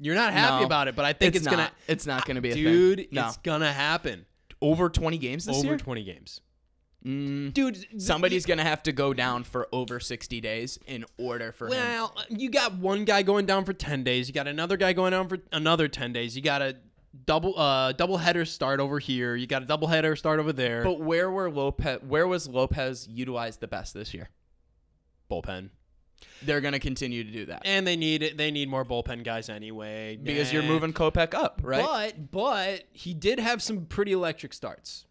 [0.00, 0.66] You're not happy No.
[0.66, 1.50] about it, but I think it's, not.
[1.52, 1.70] gonna.
[1.86, 3.08] It's not gonna be a Dude, thing.
[3.12, 4.26] No, it's gonna happen
[4.60, 5.76] over 20 games this over year.
[5.76, 6.40] 20 games.
[7.04, 11.66] Mm, Dude, somebody's gonna have to go down for over 60 days in order for
[11.66, 11.72] him.
[11.72, 14.28] Well, you got one guy going down for 10 days.
[14.28, 16.36] You got another guy going down for another 10 days.
[16.36, 16.76] You got a
[17.26, 19.34] double uh double header start over here.
[19.34, 20.84] You got a double header start over there.
[20.84, 22.00] But where were Lopez?
[22.06, 24.30] Where was Lopez utilized the best this year?
[25.30, 25.70] bullpen.
[26.42, 30.18] They're gonna continue to do that And they need they need more bullpen guys anyway.
[30.22, 31.82] because you're moving Kopech up, right?
[31.84, 35.06] But but he did have some pretty electric starts.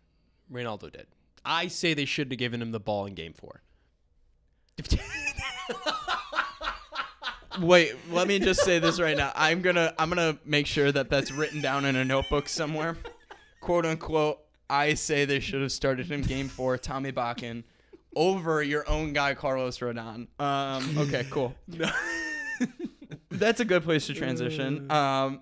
[0.51, 1.07] Reynaldo did.
[1.45, 3.61] I say they should have given him the ball in game four.
[7.59, 9.31] Wait, let me just say this right now.
[9.35, 12.97] I'm gonna I'm gonna make sure that that's written down in a notebook somewhere.
[13.59, 14.39] Quote unquote.
[14.69, 17.63] I say they should have started him game four, Tommy Bakken,
[18.15, 20.27] over your own guy Carlos Rodon.
[20.39, 21.53] Um, okay, cool.
[23.29, 24.89] That's a good place to transition.
[24.89, 25.41] Um,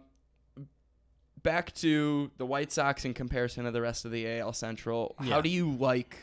[1.44, 5.16] back to the White Sox in comparison to the rest of the AL Central.
[5.22, 5.34] Yeah.
[5.34, 6.18] How do you like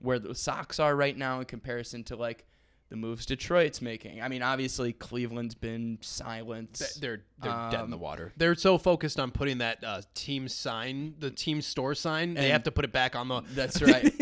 [0.00, 2.46] where the Sox are right now in comparison to like
[2.90, 4.22] the moves Detroit's making?
[4.22, 6.80] I mean, obviously Cleveland's been silent.
[7.00, 8.32] They're they're dead in the Um, water.
[8.36, 12.34] They're so focused on putting that uh, team sign, the team store sign.
[12.34, 13.42] They have to put it back on the.
[13.54, 14.12] That's right.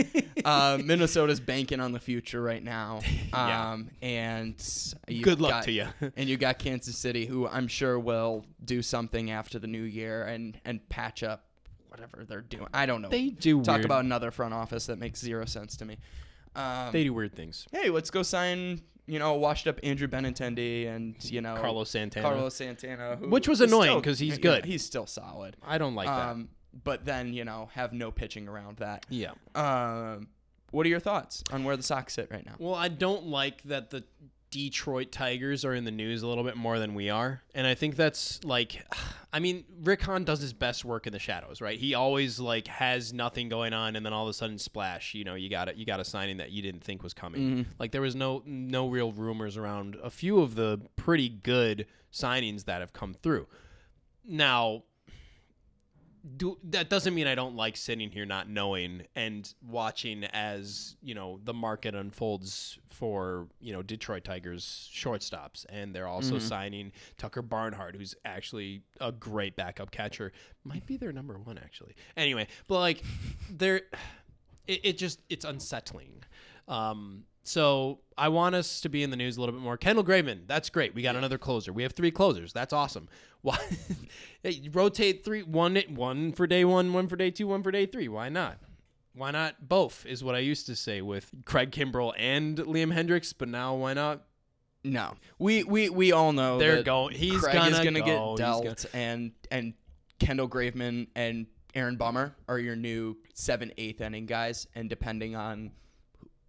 [0.45, 3.01] uh, Minnesota's banking on the future right now.
[3.33, 3.73] Yeah.
[3.73, 4.55] Um, and
[5.23, 5.87] Good luck got- to you.
[6.17, 10.23] and you got Kansas City, who I'm sure will do something after the new year
[10.25, 11.45] and and patch up
[11.89, 12.69] whatever they're doing.
[12.73, 13.09] I don't know.
[13.09, 15.99] They do talk weird- about another front office that makes zero sense to me.
[16.57, 17.67] Um, They do weird things.
[17.73, 22.27] hey, let's go sign you know washed up Andrew Benintendi and you know Carlos Santana.
[22.29, 24.65] Carlos Santana, who Which was annoying 'cause he's yeah, good.
[24.65, 25.57] He's still solid.
[25.63, 26.29] I don't like that.
[26.31, 26.49] Um,
[26.85, 29.07] but then you know have no pitching around that.
[29.09, 29.33] Yeah.
[29.55, 30.29] Um,
[30.73, 32.55] what are your thoughts on where the Sox sit right now?
[32.59, 34.03] Well, I don't like that the
[34.51, 37.43] Detroit Tigers are in the news a little bit more than we are.
[37.55, 38.85] And I think that's like
[39.33, 41.79] I mean, Rick Hahn does his best work in the shadows, right?
[41.79, 45.25] He always like has nothing going on and then all of a sudden splash, you
[45.25, 47.41] know, you got it you got a signing that you didn't think was coming.
[47.41, 47.71] Mm-hmm.
[47.79, 52.65] Like there was no no real rumors around a few of the pretty good signings
[52.65, 53.47] that have come through.
[54.29, 54.83] Now,
[56.37, 61.15] do that doesn't mean I don't like sitting here not knowing and watching as you
[61.15, 67.43] know the market unfolds for you know Detroit Tigers shortstops, and they're also signing Tucker
[67.43, 70.33] Barnhart, who's actually a great backup catcher,
[70.65, 71.95] might be their number one actually.
[72.17, 73.03] Anyway, but like
[73.51, 73.83] they're
[74.67, 76.25] it, it just it's unsettling.
[76.69, 79.77] Um, so I want us to be in the news a little bit more.
[79.77, 80.95] Kendall Graveman, that's great.
[80.95, 81.73] We got another closer.
[81.73, 82.53] We have three closers.
[82.53, 83.09] That's awesome.
[83.43, 83.59] Why
[84.73, 88.09] rotate three one one for day one, one for day two, one for day three?
[88.09, 88.59] Why not?
[89.15, 90.05] Why not both?
[90.07, 93.95] Is what I used to say with Craig Kimbrel and Liam Hendriks, but now why
[93.95, 94.23] not?
[94.85, 97.15] No, we we we all know They're going.
[97.15, 98.37] He's Craig gonna, is gonna go.
[98.37, 99.75] get dealt, gonna- and and
[100.19, 105.73] Kendall Graveman and Aaron Bummer are your new seven eighth inning guys, and depending on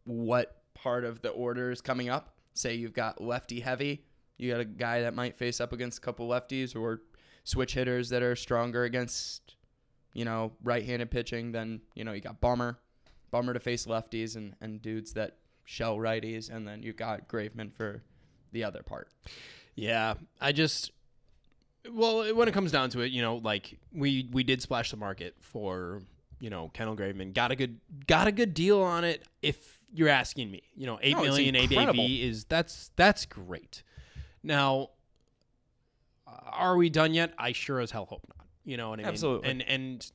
[0.05, 4.03] what part of the orders coming up, say you've got lefty heavy,
[4.37, 7.01] you got a guy that might face up against a couple lefties or
[7.43, 9.55] switch hitters that are stronger against
[10.13, 11.51] you know right-handed pitching.
[11.51, 12.79] Then you know you got Bummer,
[13.31, 17.73] Bummer to face lefties and and dudes that shell righties, and then you got Graveman
[17.73, 18.03] for
[18.51, 19.09] the other part.
[19.75, 20.91] Yeah, I just
[21.91, 24.97] well, when it comes down to it, you know, like we we did splash the
[24.97, 26.01] market for
[26.39, 29.23] you know Kendall Graveman, got a good got a good deal on it.
[29.41, 31.55] If you're asking me, you know, eight No, million
[32.21, 33.83] is that's that's great.
[34.43, 34.89] Now,
[36.25, 37.33] are we done yet?
[37.37, 38.47] I sure as hell hope not.
[38.63, 39.07] You know what I mean?
[39.07, 39.49] Absolutely.
[39.49, 40.11] And and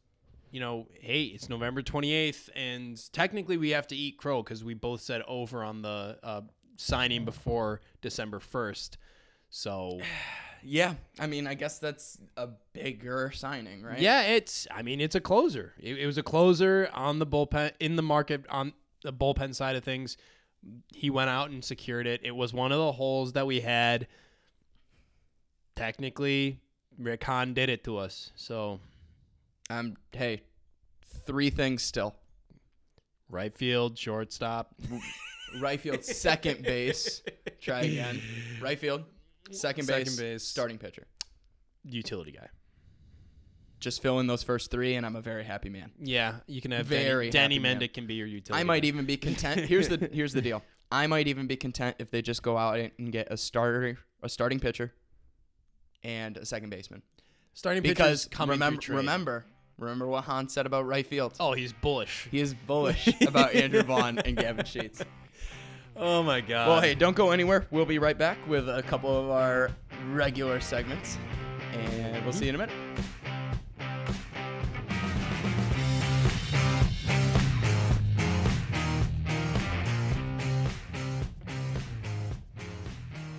[0.51, 4.75] you know, hey, it's November 28th, and technically we have to eat crow because we
[4.75, 6.43] both said over on the uh,
[6.77, 8.97] signing before December 1st.
[9.49, 9.99] So
[10.65, 13.99] Yeah, I mean, I guess that's a bigger signing, right?
[13.99, 14.67] yeah, it's.
[14.71, 15.75] I mean, it's a closer.
[15.81, 18.73] It, it was a closer on the bullpen in the market on
[19.03, 20.17] the bullpen side of things.
[20.95, 22.21] He went out and secured it.
[22.23, 24.07] It was one of the holes that we had.
[25.75, 26.61] Technically,
[26.99, 28.31] Rick Hahn did it to us.
[28.37, 28.79] So
[29.71, 29.97] Um.
[30.13, 30.43] Hey,
[31.27, 32.15] three things still:
[33.29, 34.75] right field, shortstop.
[35.61, 37.23] right field, second base.
[37.61, 38.21] Try again.
[38.61, 39.03] Right field,
[39.53, 40.43] second base, Second base.
[40.45, 41.07] starting pitcher.
[41.85, 42.49] utility guy.
[43.81, 45.91] Just fill in those first three, and I'm a very happy man.
[45.99, 47.81] Yeah, you can have Very Danny, Danny happy man.
[47.81, 48.61] Mendick can be your utility.
[48.61, 48.89] I might guy.
[48.89, 49.61] even be content.
[49.69, 50.63] Here's the here's the deal.
[50.93, 54.29] I might even be content if they just go out and get a starter, a
[54.29, 54.93] starting pitcher,
[56.05, 57.03] and a second baseman.
[57.55, 58.97] starting Because pitchers coming through remember, trade.
[58.99, 59.45] remember,
[59.79, 61.35] remember what Hahn said about right field.
[61.41, 62.29] Oh, he's bullish.
[62.31, 65.03] He is bullish about Andrew Vaughn and Gavin Sheets.
[65.97, 66.69] Oh my god.
[66.69, 67.67] Well, hey, don't go anywhere.
[67.71, 69.71] We'll be right back with a couple of our
[70.11, 71.19] regular segments,
[71.73, 72.75] and we'll see you in a minute.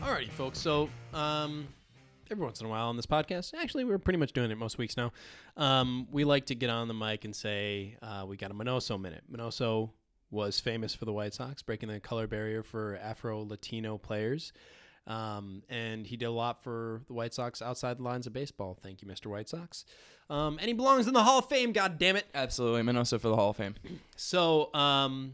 [0.02, 0.60] Alrighty, folks.
[0.60, 1.68] So, um,
[2.30, 4.78] every once in a while on this podcast, actually, we're pretty much doing it most
[4.78, 5.12] weeks now.
[5.58, 9.02] Um, we like to get on the mic and say uh, we got a Minoso
[9.02, 9.24] minute.
[9.32, 9.90] Minoso
[10.34, 14.52] was famous for the White Sox, breaking the color barrier for Afro Latino players.
[15.06, 18.78] Um, and he did a lot for the White Sox outside the lines of baseball.
[18.82, 19.28] Thank you, Mr.
[19.28, 19.86] White Sox.
[20.30, 21.72] Um, and he belongs in the Hall of Fame.
[21.72, 22.26] God damn it!
[22.34, 23.76] Absolutely, Minoso for the Hall of Fame.
[24.16, 25.34] So, um,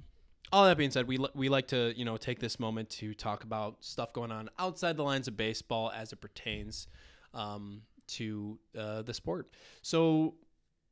[0.51, 3.13] all that being said, we li- we like to you know take this moment to
[3.13, 6.87] talk about stuff going on outside the lines of baseball as it pertains
[7.35, 9.53] um, to uh, the sport.
[9.83, 10.33] So,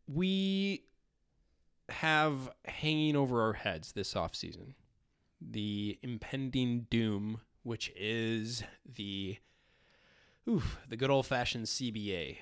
[0.08, 0.84] we
[1.90, 4.74] have hanging over our heads this offseason
[5.40, 9.38] the impending doom, which is the
[10.50, 12.38] oof, the good old fashioned CBA.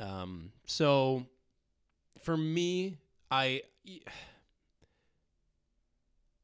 [0.00, 1.26] Um, so,
[2.22, 2.98] for me,
[3.30, 3.62] I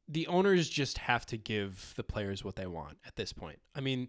[0.09, 3.59] the owners just have to give the players what they want at this point.
[3.75, 4.09] I mean,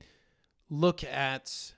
[0.70, 1.74] look at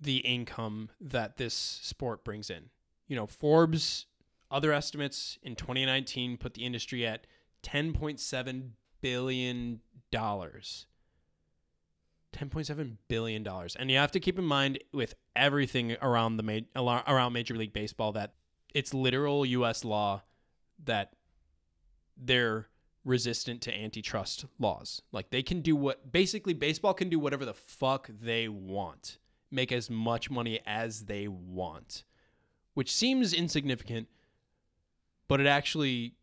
[0.00, 2.70] the income that this sport brings in.
[3.06, 4.06] You know, Forbes
[4.50, 7.26] other estimates in 2019 put the industry at
[7.62, 10.86] 10.7 billion dollars.
[12.32, 13.76] 10.7 billion dollars.
[13.76, 18.12] And you have to keep in mind with everything around the around Major League Baseball
[18.12, 18.34] that
[18.72, 20.22] it's literal US law
[20.84, 21.14] that
[22.16, 22.68] they're
[23.04, 25.02] resistant to antitrust laws.
[25.12, 29.18] Like they can do what basically baseball can do whatever the fuck they want.
[29.50, 32.04] Make as much money as they want.
[32.74, 34.08] Which seems insignificant,
[35.30, 36.16] but it actually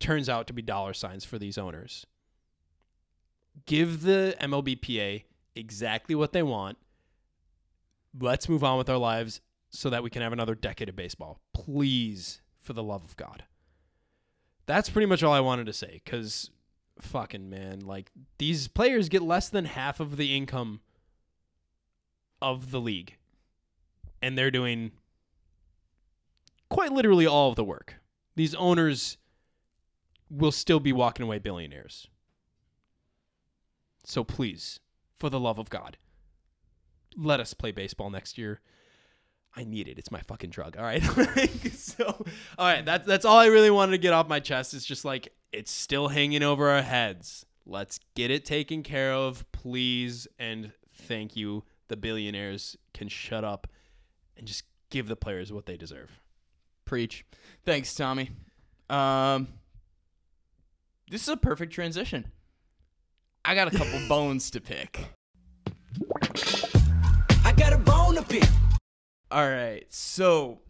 [0.00, 2.04] turns out to be dollar signs for these owners.
[3.66, 5.22] give the MLBPA
[5.54, 6.76] exactly what they want.
[8.18, 11.38] Let's move on with our lives so that we can have another decade of baseball.
[11.54, 13.44] Please, for the love of God.
[14.66, 16.50] That's pretty much all I wanted to say cuz
[17.00, 20.80] fucking man, like these players get less than half of the income
[22.42, 23.18] of the league.
[24.20, 24.90] And they're doing
[26.70, 27.99] quite literally all of the work.
[28.36, 29.16] These owners
[30.30, 32.06] will still be walking away billionaires.
[34.04, 34.80] So please,
[35.18, 35.96] for the love of God,
[37.16, 38.60] let us play baseball next year.
[39.56, 39.98] I need it.
[39.98, 40.76] It's my fucking drug.
[40.76, 41.02] All right.
[41.72, 42.04] so,
[42.58, 42.84] all right.
[42.84, 44.74] That's that's all I really wanted to get off my chest.
[44.74, 47.44] It's just like it's still hanging over our heads.
[47.66, 51.64] Let's get it taken care of, please, and thank you.
[51.88, 53.66] The billionaires can shut up
[54.36, 56.19] and just give the players what they deserve.
[56.90, 57.24] Preach.
[57.64, 58.30] Thanks, Tommy.
[58.88, 59.46] Um,
[61.08, 62.32] this is a perfect transition.
[63.44, 64.98] I got a couple bones to pick.
[67.44, 68.42] I got a bone to pick.
[69.30, 70.62] All right, so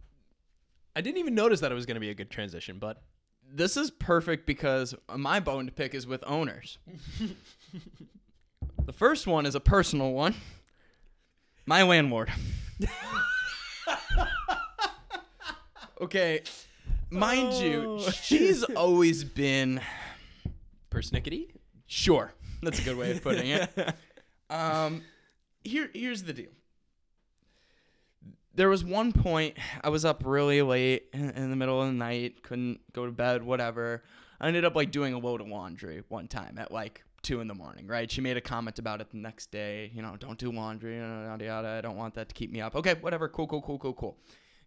[0.94, 3.02] I didn't even notice that it was going to be a good transition, but
[3.50, 6.76] this is perfect because my bone to pick is with owners.
[8.84, 10.34] the first one is a personal one.
[11.64, 12.30] My landlord.
[16.00, 16.42] okay,
[17.10, 18.10] mind you, Oh.
[18.10, 19.80] she's always been
[20.90, 21.50] persnickety.
[21.86, 22.32] Sure,
[22.62, 23.94] that's a good way of putting it.
[24.50, 25.02] um,
[25.64, 26.50] here, here's the deal.
[28.54, 31.92] There was one point I was up really late in, in the middle of the
[31.94, 34.02] night, couldn't go to bed, whatever.
[34.40, 37.46] I ended up like doing a load of laundry one time at like two in
[37.48, 37.86] the morning.
[37.86, 38.10] Right?
[38.10, 39.90] She made a comment about it the next day.
[39.94, 41.44] You know, don't do laundry, yada yada.
[41.44, 41.68] yada.
[41.68, 42.74] I don't want that to keep me up.
[42.74, 43.28] Okay, whatever.
[43.28, 44.18] Cool, cool, cool, cool, cool.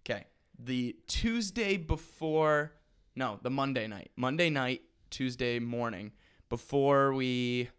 [0.06, 0.26] Okay,
[0.58, 2.74] the Tuesday before,
[3.16, 6.12] no, the Monday night, Monday night, Tuesday morning
[6.50, 7.70] before we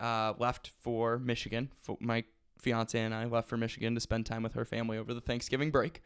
[0.00, 2.24] uh, left for Michigan, for my
[2.58, 5.70] fiance and I left for Michigan to spend time with her family over the Thanksgiving
[5.70, 6.00] break.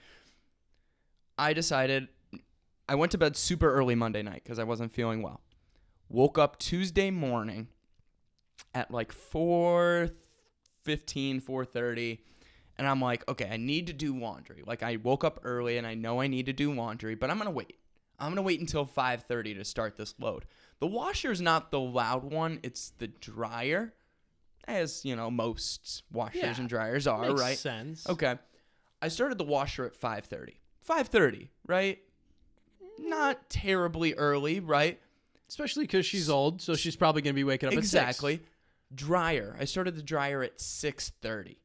[1.38, 2.08] I decided
[2.88, 5.40] I went to bed super early Monday night because I wasn't feeling well.
[6.08, 7.68] Woke up Tuesday morning
[8.74, 10.10] at like 4
[10.84, 12.18] 15, 4.30
[12.78, 14.62] and i'm like okay i need to do laundry.
[14.66, 17.38] Like i woke up early and i know i need to do laundry but i'm
[17.38, 17.76] gonna wait.
[18.18, 20.46] I'm gonna wait until 5.30 to start this load.
[20.80, 23.92] The washer is not the loud one it's the dryer
[24.66, 27.58] as you know most washers Yeah, and dryers are Makes right?
[27.58, 28.08] sense.
[28.08, 28.36] okay.
[29.02, 30.54] I started the washer at 5.30
[30.88, 31.98] 5.30 right?
[32.98, 34.98] Not terribly early right?
[35.48, 38.40] Especially because she's old, so she's probably to be waking up exactly.
[38.94, 39.56] Dryer.
[39.60, 41.56] I started the dryer at 6.30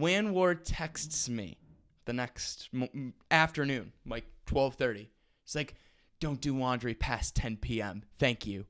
[0.00, 1.58] landlord texts me
[2.04, 5.08] the next m- afternoon like 12.30
[5.44, 5.74] he's like
[6.20, 8.64] don't do laundry past 10 p.m thank you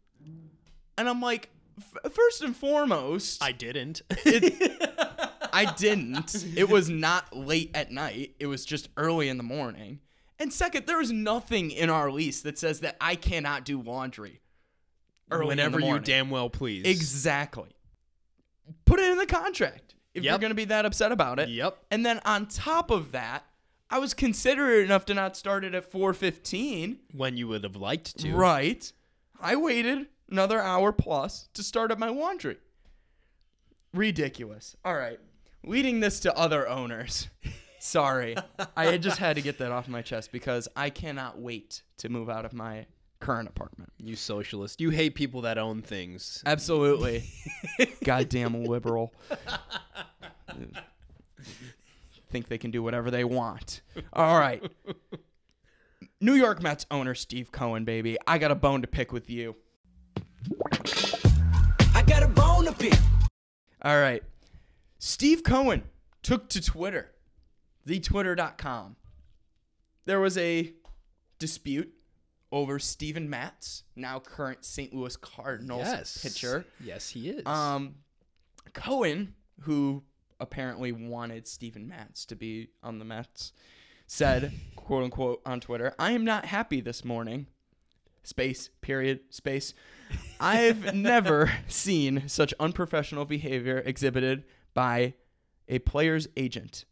[0.97, 4.03] and i'm like f- first and foremost I didn't.
[5.51, 6.45] I didn't.
[6.57, 8.35] It was not late at night.
[8.39, 10.01] It was just early in the morning.
[10.39, 14.41] And second, there is nothing in our lease that says that I cannot do laundry
[15.31, 16.85] early in Whenever you damn well please.
[16.85, 17.71] Exactly.
[18.85, 21.49] Put it in the contract if you're going to be that upset about it.
[21.49, 21.79] Yep.
[21.91, 23.45] And then on top of that,
[23.91, 26.99] I was considerate enough to not start it at 4:15.
[27.13, 28.35] When you would have liked to.
[28.35, 28.93] Right.
[29.41, 32.59] I waited another hour plus to start up my laundry.
[33.95, 34.77] Ridiculous.
[34.85, 35.19] All right.
[35.65, 37.29] Leading this to other owners.
[37.81, 38.37] Sorry.
[38.77, 42.29] I just had to get that off my chest because I cannot wait to move
[42.29, 42.87] out of my
[43.21, 43.93] current apartment.
[43.99, 44.81] You socialist.
[44.81, 46.43] You hate people that own things.
[46.47, 47.25] Absolutely.
[48.05, 49.13] Goddamn liberal.
[52.31, 53.81] Think they can do whatever they want.
[54.13, 54.63] All right.
[56.21, 58.19] New York Mets owner Steve Cohen, baby.
[58.27, 59.57] I got a bone to pick with you.
[61.95, 62.99] I got a bone to pick.
[63.83, 64.23] All right.
[64.99, 65.85] Steve Cohen
[66.23, 67.13] took to Twitter,
[67.87, 68.97] thetwitter.com.
[70.05, 70.73] There was a
[71.39, 71.93] dispute
[72.51, 74.95] over Steven Matz, now current St.
[74.95, 76.65] Louis Cardinals pitcher.
[76.83, 77.47] Yes, he is.
[77.47, 77.97] Um,
[78.73, 80.03] Cohen, who
[80.41, 83.53] apparently wanted Steven Matz to be on the Mets,
[84.07, 87.47] said, quote unquote, on Twitter, I am not happy this morning.
[88.23, 89.75] Space, period, space.
[90.41, 95.15] I've never seen such unprofessional behavior exhibited by
[95.67, 96.85] a player's agent.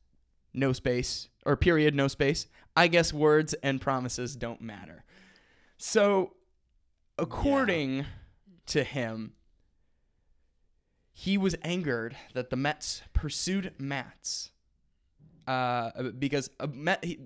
[0.55, 2.47] No space, or period, no space.
[2.75, 5.05] I guess words and promises don't matter.
[5.79, 6.35] So,
[7.19, 8.07] according
[8.67, 9.33] to him,
[11.13, 14.51] he was angered that the Mets pursued Matz
[15.47, 17.21] uh, because uh, Met, he,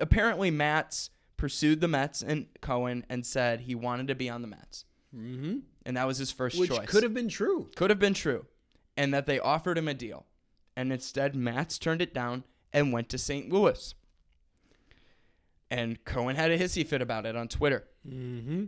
[0.00, 4.48] apparently Matz pursued the Mets and Cohen and said he wanted to be on the
[4.48, 4.84] Mets.
[5.14, 5.58] mm-hmm.
[5.86, 6.88] and that was his first Which choice.
[6.88, 7.70] could have been true.
[7.74, 8.46] could have been true,
[8.96, 10.26] and that they offered him a deal,
[10.76, 13.50] and instead Matz turned it down and went to St.
[13.52, 13.94] Louis.
[15.78, 17.84] And Cohen had a hissy fit about it on Twitter.
[18.08, 18.64] Mm-hmm.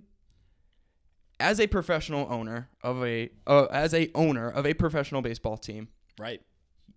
[1.39, 5.89] As a professional owner of a, uh, as a owner of a professional baseball team,
[6.19, 6.41] Right.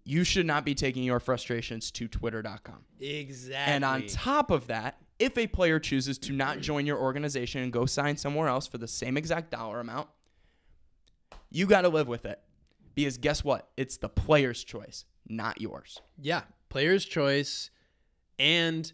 [0.05, 2.85] you should not be taking your frustrations to Twitter.com.
[2.99, 3.73] Exactly.
[3.73, 7.71] And on top of that, if a player chooses to not join your organization and
[7.73, 10.07] go sign somewhere else for the same exact dollar amount,
[11.51, 12.39] you got to live with it.
[12.95, 13.69] Because guess what?
[13.77, 15.99] It's the player's choice, not yours.
[16.17, 17.69] yeah, player's choice,
[18.37, 18.91] and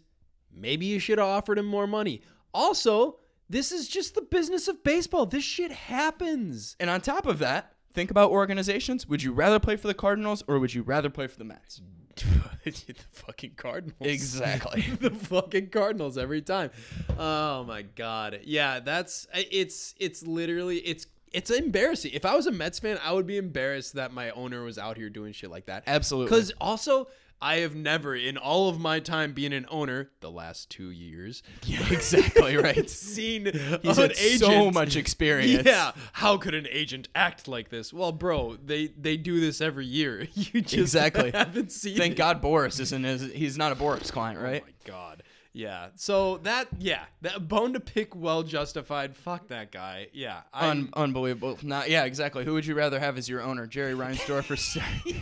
[0.56, 2.22] maybe you should have offered him more money.
[2.52, 5.26] Also, this is just the business of baseball.
[5.26, 6.76] This shit happens.
[6.80, 9.06] And on top of that, think about organizations.
[9.06, 11.80] Would you rather play for the Cardinals or would you rather play for the Mets?
[12.64, 13.96] the fucking Cardinals.
[14.00, 14.80] Exactly.
[15.00, 16.70] the fucking Cardinals every time.
[17.18, 18.40] Oh my god.
[18.44, 22.12] Yeah, that's it's it's literally it's it's embarrassing.
[22.14, 24.96] If I was a Mets fan, I would be embarrassed that my owner was out
[24.96, 25.84] here doing shit like that.
[25.86, 26.36] Absolutely.
[26.36, 27.08] Cuz also
[27.40, 31.42] I have never in all of my time being an owner, the last 2 years,
[31.64, 32.88] Yeah, exactly right.
[33.16, 33.46] seen
[33.82, 35.66] He's an had agent so much experience.
[35.66, 37.92] Yeah, how could an agent act like this?
[37.92, 40.26] Well, bro, they they do this every year.
[40.34, 41.30] You just Exactly.
[41.32, 42.16] haven't seen Thank it.
[42.18, 44.62] God Boras isn't his, he's not a Boras client, right?
[44.62, 45.22] Oh my god.
[45.52, 45.88] Yeah.
[45.96, 49.16] So that yeah, that bone to pick well justified.
[49.16, 50.08] Fuck that guy.
[50.12, 50.40] Yeah.
[50.52, 51.58] Un- unbelievable.
[51.62, 52.44] Not yeah, exactly.
[52.44, 54.56] Who would you rather have as your owner, Jerry Reinsdorf or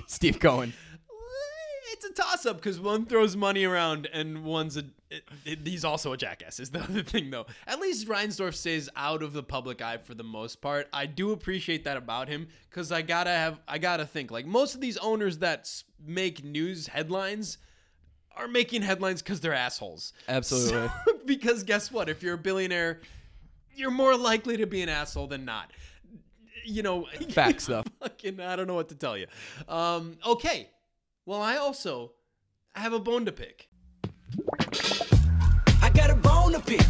[0.09, 0.73] Steve Cohen?
[1.95, 4.85] It's a toss up because one throws money around and one's a.
[5.11, 6.59] It, it- he's also a jackass.
[6.61, 7.47] Is the other thing though.
[7.67, 10.89] At least Reinsdorf stays out of the public eye for the most part.
[10.93, 13.61] I do appreciate that about him because I gotta have.
[13.69, 15.71] I gotta think like most of these owners that
[16.05, 17.59] make news headlines
[18.37, 20.13] are making headlines because they're assholes.
[20.29, 20.89] Absolutely.
[21.07, 22.09] So- because guess what?
[22.09, 23.01] If you're a billionaire,
[23.75, 25.71] you're more likely to be an asshole than not.
[26.67, 27.83] You know, Facts, though.
[28.01, 29.27] Fucking, I don't know what to tell you.
[29.69, 30.69] Um, okay.
[31.27, 32.13] Well, I also
[32.75, 33.69] have a bone to pick.
[35.81, 36.85] I got a bone to pick.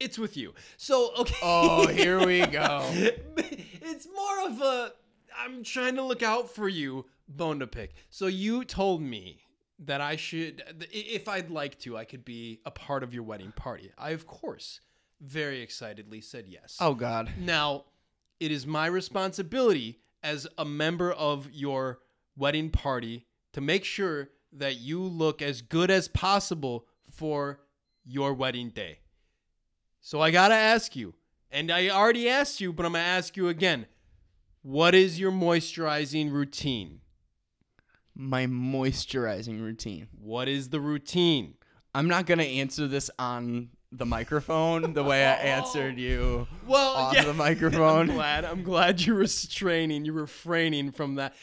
[0.00, 0.54] It's with you.
[0.76, 1.36] So, okay.
[1.42, 2.82] Oh, here we go.
[2.92, 4.92] it's more of a
[5.38, 7.92] I'm trying to look out for you bone to pick.
[8.08, 9.40] So you told me
[9.78, 13.52] that I should if I'd like to, I could be a part of your wedding
[13.52, 13.92] party.
[13.96, 14.80] I of course
[15.20, 16.76] very excitedly said yes.
[16.80, 17.30] Oh God.
[17.38, 17.84] Now,
[18.40, 22.00] it is my responsibility as a member of your
[22.36, 27.60] wedding party to make sure that you look as good as possible for
[28.04, 28.98] your wedding day.
[30.00, 31.14] So I got to ask you,
[31.50, 33.86] and I already asked you, but I'm going to ask you again.
[34.62, 37.00] What is your moisturizing routine?
[38.14, 40.08] My moisturizing routine.
[40.20, 41.54] What is the routine?
[41.94, 47.14] I'm not gonna answer this on the microphone the way I answered you Well, off
[47.14, 47.24] yeah.
[47.24, 48.06] the I'm microphone.
[48.08, 48.44] glad.
[48.44, 50.04] I'm glad you're restraining.
[50.04, 51.34] You're refraining from that.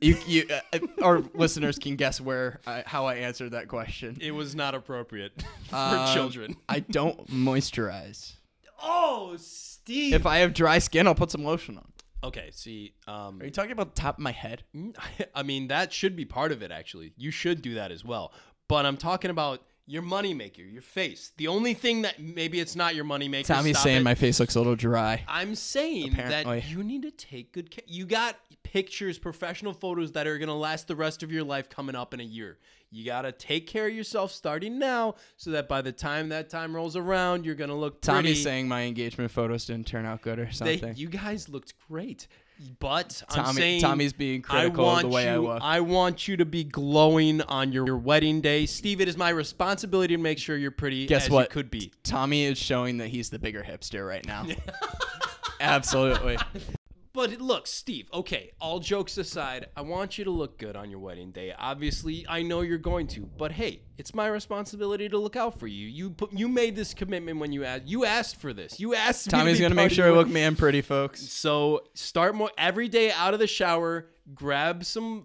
[0.00, 4.16] You, you, uh, our listeners can guess where I, how I answered that question.
[4.20, 6.56] It was not appropriate for Um, children.
[6.68, 8.34] I don't moisturize.
[8.82, 10.14] Oh, Steve.
[10.14, 11.92] If I have dry skin, I'll put some lotion on.
[12.24, 14.62] okay, see, um, Are you talking about the top of my head?
[15.34, 16.70] I mean that should be part of it.
[16.70, 18.32] Actually, you should do that as well.
[18.68, 21.32] But I'm talking about your moneymaker, your face.
[21.38, 23.46] The only thing that maybe it's not your moneymaker.
[23.46, 24.04] Tommy's stop saying it.
[24.04, 25.24] my face looks a little dry.
[25.26, 26.60] I'm saying Apparently.
[26.60, 27.84] that you need to take good care.
[27.86, 31.70] You got pictures, professional photos that are going to last the rest of your life
[31.70, 32.58] coming up in a year.
[32.90, 36.48] You got to take care of yourself starting now so that by the time that
[36.48, 38.16] time rolls around, you're going to look pretty.
[38.16, 40.94] Tommy's saying my engagement photos didn't turn out good or They, something.
[40.96, 42.28] you guys looked great.
[42.80, 45.60] But I'm Tommy- saying Tommy's being I critical of the way I you, look.
[45.62, 48.66] I want you to be glowing on your, your wedding day.
[48.66, 51.50] Steve, it is my responsibility to make sure you're pretty Guess as what?
[51.50, 51.92] could be.
[52.02, 54.44] Tommy is showing that he's the bigger hipster right now.
[55.60, 56.38] Absolutely.
[57.18, 61.00] But look, Steve, okay, all jokes aside, I want you to look good on your
[61.00, 61.52] wedding day.
[61.58, 65.66] Obviously, I know you're going to, but hey, it's my responsibility to look out for
[65.66, 65.88] you.
[65.88, 67.88] You put, you made this commitment when you asked.
[67.88, 68.78] You asked for this.
[68.78, 71.28] You asked me Tommy's to gonna make sure I look man pretty, folks.
[71.28, 74.10] So start more every day out of the shower.
[74.32, 75.24] Grab some.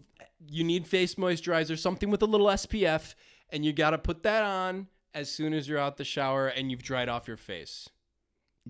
[0.50, 3.14] You need face moisturizer, something with a little SPF,
[3.52, 6.72] and you got to put that on as soon as you're out the shower and
[6.72, 7.88] you've dried off your face.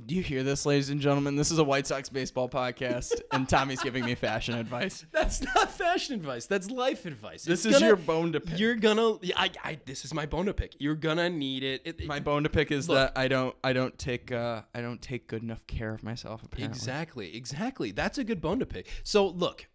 [0.05, 1.35] Do you hear this, ladies and gentlemen?
[1.35, 5.05] This is a White Sox baseball podcast, and Tommy's giving me fashion advice.
[5.11, 6.47] That's not fashion advice.
[6.47, 7.43] That's life advice.
[7.43, 8.57] This It's is gonna- your bone to pick.
[8.59, 9.17] You're gonna.
[9.35, 9.79] I, I.
[9.85, 10.73] This is my bone to pick.
[10.79, 11.83] You're gonna need it.
[11.85, 12.95] It- My bone to pick is Look.
[12.97, 16.41] that I don't, I don't take, uh, I don't take good enough care of myself.
[16.43, 17.91] Apparently, Exactly, exactly.
[17.91, 18.87] That's a good bone to pick.
[19.03, 19.67] So look,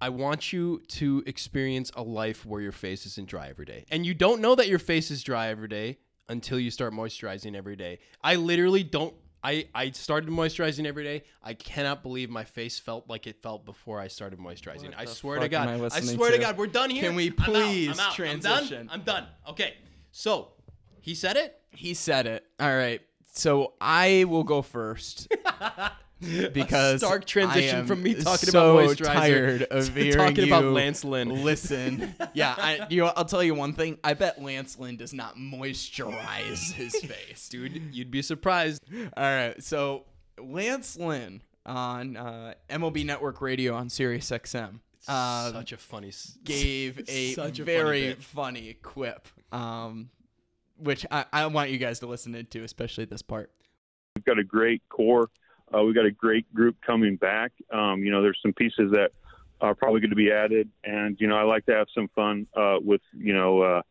[0.00, 3.84] I want you to experience a life where your face isn't dry every day.
[3.90, 5.98] And you don't know that your face is dry every day
[6.30, 7.98] until you start moisturizing every day.
[8.24, 9.14] I literally don't
[9.48, 11.22] I I started moisturizing every day.
[11.42, 14.92] I cannot believe my face felt like it felt before I started moisturizing.
[14.96, 15.68] I swear to God.
[15.68, 16.42] I I, swear to to?
[16.42, 17.04] God, we're done here.
[17.04, 17.44] Can we I'm out.
[17.46, 18.14] please I'm out.
[18.14, 18.88] transition?
[18.90, 19.16] I'm done.
[19.16, 19.26] I'm done.
[19.48, 19.74] Okay.
[20.12, 20.52] So
[21.00, 21.58] he said it.
[21.70, 22.44] He said it.
[22.60, 23.00] All right.
[23.32, 25.28] So I will go first
[26.52, 30.36] because stark transition I am from me talking so about moisturizer tired of to talking
[30.36, 31.44] you about Lance Lynn.
[31.44, 33.98] Listen, yeah, I, you know, I'll tell you one thing.
[34.02, 38.82] I bet Lance Lynn does not moisturize his face, Dude, you'd be surprised.
[39.16, 40.04] All right, so
[40.42, 44.80] Lance Lynn on uh, MLB Network Radio on Sirius XM.
[45.06, 46.12] Uh, Such a funny.
[46.44, 48.22] gave a Such a very bit.
[48.22, 50.10] funny, quip, um,
[50.76, 53.50] which I, I want you guys to listen into, especially this part.
[54.16, 55.30] We've got a great core.
[55.74, 57.52] Uh, we've got a great group coming back.
[57.72, 59.10] Um, you know, there's some pieces that
[59.60, 62.46] are probably going to be added, and you know, I like to have some fun
[62.56, 63.82] uh, with you know uh,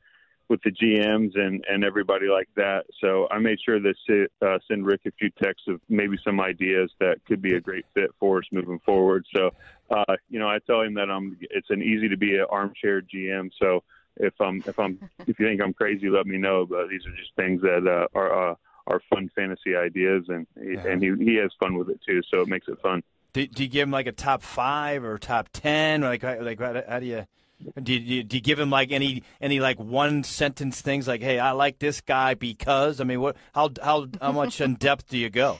[0.49, 2.85] with the GMs and and everybody like that.
[3.01, 6.39] So I made sure to si- uh, send Rick a few texts of maybe some
[6.39, 9.25] ideas that could be a great fit for us moving forward.
[9.35, 9.51] So
[9.89, 13.01] uh, you know, I tell him that I'm it's an easy to be an armchair
[13.01, 13.49] GM.
[13.61, 13.83] So
[14.17, 16.65] if I'm if I'm if you think I'm crazy, let me know.
[16.65, 18.55] But these are just things that uh, are uh,
[18.87, 22.21] are fun fantasy ideas, and he, and he he has fun with it too.
[22.31, 23.03] So it makes it fun.
[23.33, 26.01] Do, do you give him like a top five or top ten?
[26.01, 27.25] Like, like how, how do you?
[27.81, 31.39] Do you, do you give him like any any like one sentence things like, "Hey,
[31.39, 33.01] I like this guy because"?
[33.01, 33.35] I mean, what?
[33.53, 35.59] How how how much in depth do you go?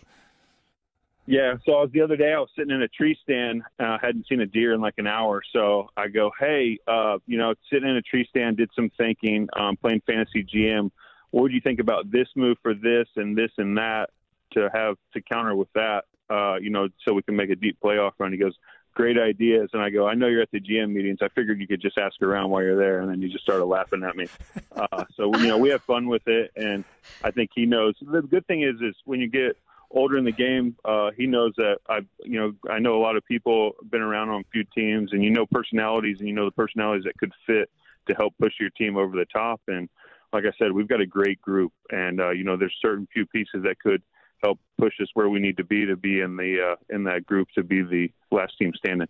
[1.25, 2.34] Yeah, so I was the other day.
[2.34, 3.63] I was sitting in a tree stand.
[3.78, 5.41] Uh, hadn't seen a deer in like an hour.
[5.51, 9.49] So I go, hey, uh, you know, sitting in a tree stand, did some thinking,
[9.53, 10.89] um, playing fantasy GM.
[11.32, 14.09] What would you think about this move for this and this and that
[14.53, 16.05] to have to counter with that?
[16.30, 18.32] Uh, you know, so we can make a deep playoff run.
[18.32, 18.55] He goes,
[18.97, 19.69] great ideas.
[19.73, 21.19] And I go, I know you're at the GM meetings.
[21.21, 22.99] I figured you could just ask around while you're there.
[22.99, 24.28] And then you just started laughing at me.
[24.78, 26.86] Uh, so you know, we have fun with it, and
[27.23, 27.95] I think he knows.
[27.99, 29.57] The good thing is, is when you get
[29.89, 33.17] older in the game, uh, he knows that I, you know, I know a lot
[33.17, 36.45] of people been around on a few teams, and you know personalities, and you know
[36.45, 37.71] the personalities that could fit
[38.07, 39.61] to help push your team over the top.
[39.67, 39.89] And
[40.38, 43.25] like I said, we've got a great group, and uh, you know, there's certain few
[43.25, 44.03] pieces that could
[44.43, 47.25] help push us where we need to be to be in the uh, in that
[47.25, 49.07] group to be the last team standing.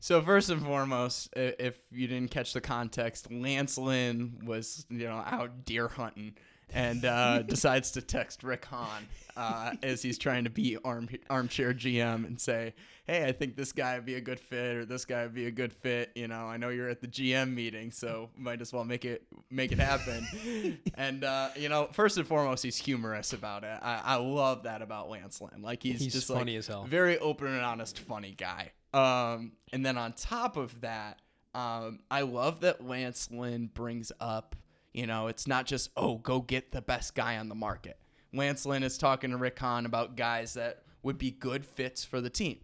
[0.00, 5.22] So first and foremost, if you didn't catch the context, Lance Lynn was you know
[5.24, 6.34] out deer hunting
[6.72, 9.06] and uh, decides to text Rick Hahn
[9.36, 12.74] uh, as he's trying to be arm, armchair GM and say,
[13.10, 15.46] "Hey, I think this guy would be a good fit, or this guy would be
[15.46, 16.10] a good fit.
[16.14, 19.26] You know, I know you're at the GM meeting, so might as well make it
[19.50, 23.78] make it happen." and uh, you know, first and foremost, he's humorous about it.
[23.82, 25.62] I, I love that about Lance Lynn.
[25.62, 26.84] Like he's, He's just funny like, as hell.
[26.84, 28.72] very open and honest, funny guy.
[28.92, 31.20] Um, and then on top of that,
[31.54, 34.56] um, I love that Lance Lynn brings up,
[34.92, 37.98] you know, it's not just, oh, go get the best guy on the market.
[38.32, 42.20] Lance Lynn is talking to Rick Hahn about guys that would be good fits for
[42.20, 42.58] the team.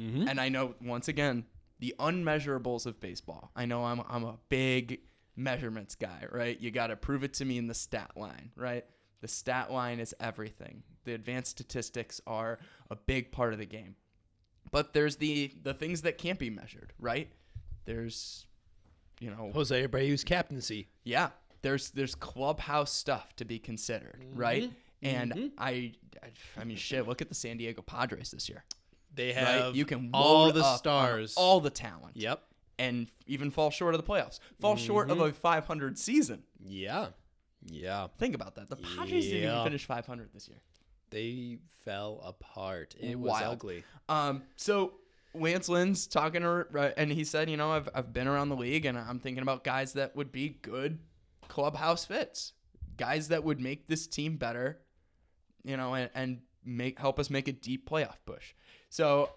[0.00, 0.28] Mm-hmm.
[0.28, 1.44] And I know, once again,
[1.78, 3.50] the unmeasurables of baseball.
[3.54, 5.00] I know I'm, I'm a big
[5.36, 6.58] measurements guy, right?
[6.60, 8.84] You got to prove it to me in the stat line, right?
[9.20, 10.82] The stat line is everything.
[11.04, 12.58] The advanced statistics are
[12.90, 13.96] a big part of the game
[14.70, 17.30] but there's the the things that can't be measured right
[17.84, 18.46] there's
[19.20, 20.88] you know Jose Abreu's captaincy.
[21.04, 21.30] yeah
[21.62, 25.06] there's there's clubhouse stuff to be considered right mm-hmm.
[25.06, 25.92] and I,
[26.22, 28.64] I i mean shit look at the san diego padres this year
[29.14, 31.34] They right have you can all the stars.
[31.36, 32.42] all the talent Yep.
[32.78, 37.08] and even fall short of the playoffs fall short of a 500 season Yeah.
[37.66, 38.06] Yeah.
[38.18, 40.58] think about that the padres didn't even finish 500 this year
[41.10, 42.94] They fell apart.
[43.00, 43.82] It was ugly.
[44.08, 44.94] Um, so
[45.34, 48.56] Lance Lynn's talking to her, and he said, you know, I've, I've been around the
[48.56, 50.98] league and I'm thinking about guys that would be good
[51.48, 52.52] clubhouse fits,
[52.96, 54.78] guys that would make this team better,
[55.64, 58.54] you know, and, and make help us make a deep playoff push.
[58.90, 59.30] So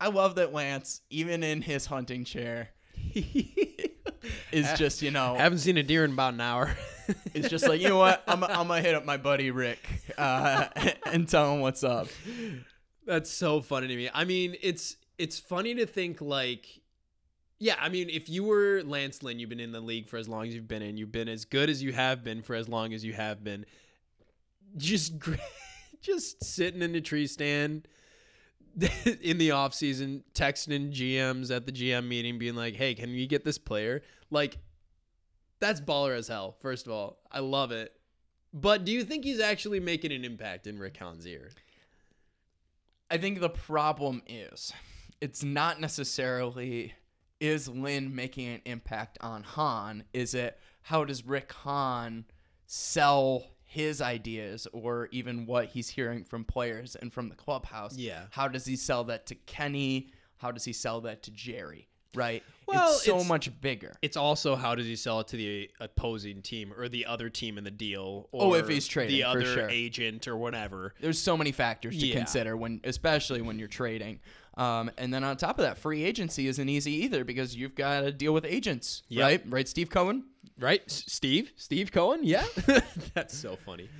[0.00, 2.70] I love that Lance, even in his hunting chair,
[3.14, 6.76] is just, you know, I haven't seen a deer in about an hour.
[7.34, 9.88] it's just like, you know what, I'm, I'm gonna hit up my buddy Rick
[10.18, 10.66] uh,
[11.06, 12.08] and tell him what's up.
[13.06, 14.10] That's so funny to me.
[14.12, 16.82] I mean, it's it's funny to think like
[17.58, 20.28] yeah, I mean, if you were Lance Lynn, you've been in the league for as
[20.28, 22.68] long as you've been in, you've been as good as you have been for as
[22.68, 23.64] long as you have been.
[24.76, 25.14] Just
[26.02, 27.86] just sitting in the tree stand
[29.22, 33.26] in the off season, texting GMs at the GM meeting being like, "Hey, can we
[33.26, 34.58] get this player?" Like
[35.60, 36.56] that's baller as hell.
[36.60, 37.92] First of all, I love it.
[38.52, 41.50] But do you think he's actually making an impact in Rick Hahn's ear?
[43.10, 44.72] I think the problem is
[45.20, 46.94] it's not necessarily
[47.40, 50.04] is Lynn making an impact on Hahn?
[50.12, 52.24] Is it how does Rick Hahn
[52.66, 57.96] sell his ideas or even what he's hearing from players and from the clubhouse.
[57.96, 58.22] Yeah.
[58.30, 60.08] How does he sell that to Kenny?
[60.38, 61.88] How does he sell that to Jerry?
[62.14, 62.42] Right?
[62.66, 63.92] Well, it's so it's- much bigger.
[64.00, 67.58] It's also how does he sell it to the opposing team or the other team
[67.58, 68.28] in the deal?
[68.32, 69.68] Or Oh, if he's trading, the for other sure.
[69.68, 70.94] agent or whatever.
[71.00, 72.14] There's so many factors to Yeah.
[72.16, 74.20] consider when, especially when you're trading.
[74.56, 78.00] Um, and then on top of that, free agency isn't easy either because you've got
[78.00, 79.22] to deal with agents, Yep.
[79.22, 79.42] right?
[79.48, 80.24] Right, Steve Cohen.
[80.58, 82.44] Right, S- Steve, Steve Cohen, yeah,
[83.14, 83.90] that's so funny.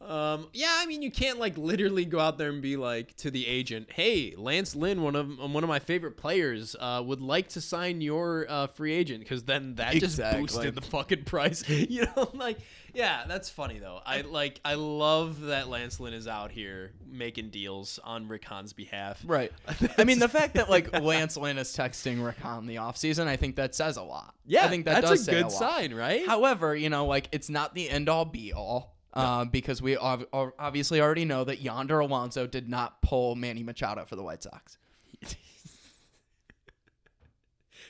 [0.00, 3.30] Um, yeah, I mean, you can't like literally go out there and be like to
[3.30, 7.48] the agent, "Hey, Lance Lynn, one of one of my favorite players, uh, would like
[7.50, 11.68] to sign your uh, free agent," because then that just boosted the fucking price.
[11.68, 12.58] you know, like,
[12.94, 14.00] yeah, that's funny though.
[14.04, 18.72] I like, I love that Lance Lynn is out here making deals on Rick Hahn's
[18.72, 19.22] behalf.
[19.24, 19.52] Right.
[19.98, 23.26] I mean, the fact that like Lance Lynn is texting Rick Hahn in the offseason,
[23.26, 24.34] I think that says a lot.
[24.46, 25.52] Yeah, I think that that's does a good lot.
[25.52, 26.26] sign, right?
[26.26, 28.96] However, you know, like it's not the end all be all.
[29.12, 34.04] Uh, because we ob- obviously already know that Yonder Alonso did not pull Manny Machado
[34.04, 34.78] for the White Sox.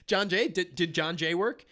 [0.07, 1.65] Jon Jay, did, did Jon Jay work?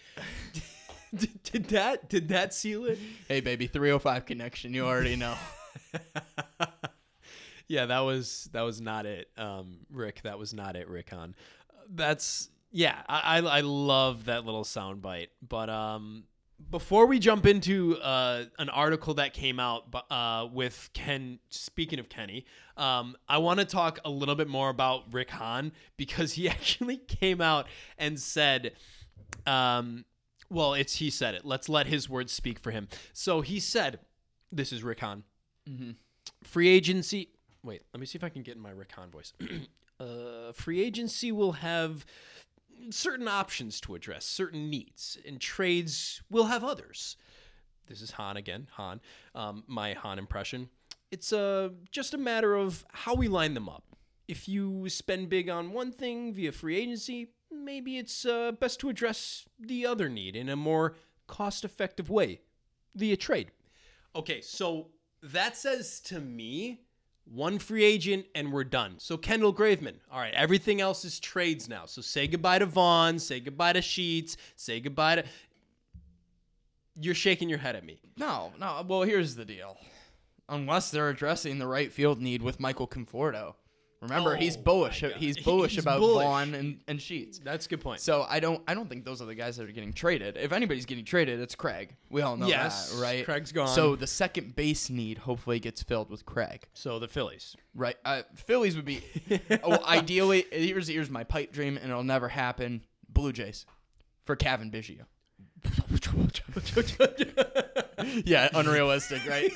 [1.14, 2.98] did, did that did that seal it?
[3.28, 4.74] Hey, baby, 305 connection.
[4.74, 5.34] You already know.
[7.68, 10.22] yeah, that was that was not it, um, Rick.
[10.22, 11.12] That was not it, Rick.
[11.12, 11.34] On
[11.90, 13.02] that's yeah.
[13.09, 15.28] I, I love that little soundbite.
[15.46, 16.24] But um,
[16.70, 22.09] before we jump into uh, an article that came out uh, with Ken, speaking of
[22.09, 22.44] Kenny,
[22.76, 26.98] um, I want to talk a little bit more about Rick Hahn because he actually
[26.98, 28.72] came out and said,
[29.46, 30.04] um,
[30.51, 31.44] well, it's he said it.
[31.44, 32.88] Let's let his words speak for him.
[33.12, 34.01] So he said,
[34.51, 35.24] "This is Rick Hahn.
[36.42, 37.30] Free agency.
[37.62, 39.32] Wait, let me see if I can get in my Rick Hahn voice.
[40.01, 42.07] uh, free agency will have
[42.90, 47.16] certain options to address certain needs, and trades will have others.
[47.86, 49.01] This is Hahn again, Hahn.
[49.34, 50.68] Um, my Hahn impression.
[51.11, 53.84] It's uh, just a matter of how we line them up.
[54.28, 58.88] If you spend big on one thing via free agency, maybe it's uh, best to
[58.88, 60.94] address the other need in a more
[61.26, 62.40] cost effective way
[62.94, 63.51] via trade.
[64.16, 64.88] Okay, so
[65.22, 66.80] that says to me
[67.24, 68.94] one free agent and we're done.
[68.99, 69.96] So Kendall Graveman.
[70.11, 71.86] All right, everything else is trades now.
[71.86, 75.24] So say goodbye to Vaughn, say goodbye to Sheets, say goodbye to.
[77.01, 78.01] You're shaking your head at me.
[78.16, 78.84] No, no.
[78.86, 79.76] Well, here's the deal.
[80.49, 83.55] Unless they're addressing the right field need with Michael Conforto.
[84.01, 85.03] Remember, he's Oh, bullish.
[85.16, 86.24] He's bullish He's about bullish.
[86.24, 87.40] Vaughn and, and Sheets.
[87.42, 88.01] That's a good point.
[88.01, 90.36] So I don't I don't think those are the guys that are getting traded.
[90.36, 91.96] If anybody's getting traded, it's Craig.
[92.09, 93.24] We all know Yes, that, right?
[93.24, 93.66] Craig's gone.
[93.68, 96.62] So the second base need hopefully gets filled with Craig.
[96.74, 97.57] So the Phillies.
[97.74, 97.96] Right.
[98.05, 99.03] Uh, Phillies would be
[99.64, 102.84] well, ideally here's here's my pipe dream and it'll never happen.
[103.09, 103.66] Blue Jays
[104.24, 105.07] for Cavan Biggio.
[108.24, 109.51] yeah, unrealistic, right?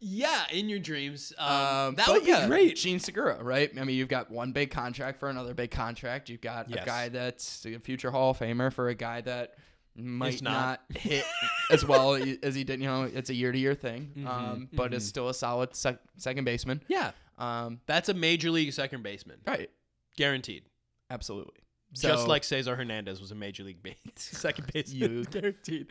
[0.00, 1.32] Yeah, in your dreams.
[1.38, 2.76] Um, Um, that but would be yeah, great.
[2.76, 3.70] Jean Segura, right?
[3.78, 6.28] I mean, you've got one big contract for another big contract.
[6.30, 6.82] You've got Yes.
[6.82, 9.54] a guy that's a future Hall of Famer for a guy that
[9.94, 10.80] might Is not.
[10.90, 10.96] not.
[10.98, 11.24] hit
[11.70, 12.80] as well as he did.
[12.80, 15.74] You know, it's a year to year thing, Mm-hmm, um, but it's still a solid
[15.74, 16.82] sec- second baseman.
[16.88, 19.68] Yeah, Um, that's a major league second baseman, right.
[20.16, 20.64] guaranteed.
[21.10, 21.56] Absolutely.
[21.92, 25.90] Just like Cesar Hernandez was a major league base, second base You- guaranteed.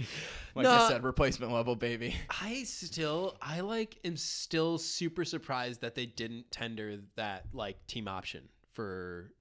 [0.55, 2.15] like No, I said, replacement level, baby.
[2.41, 8.07] I still, I like, am still super surprised that they didn't tender that like team
[8.07, 9.31] option for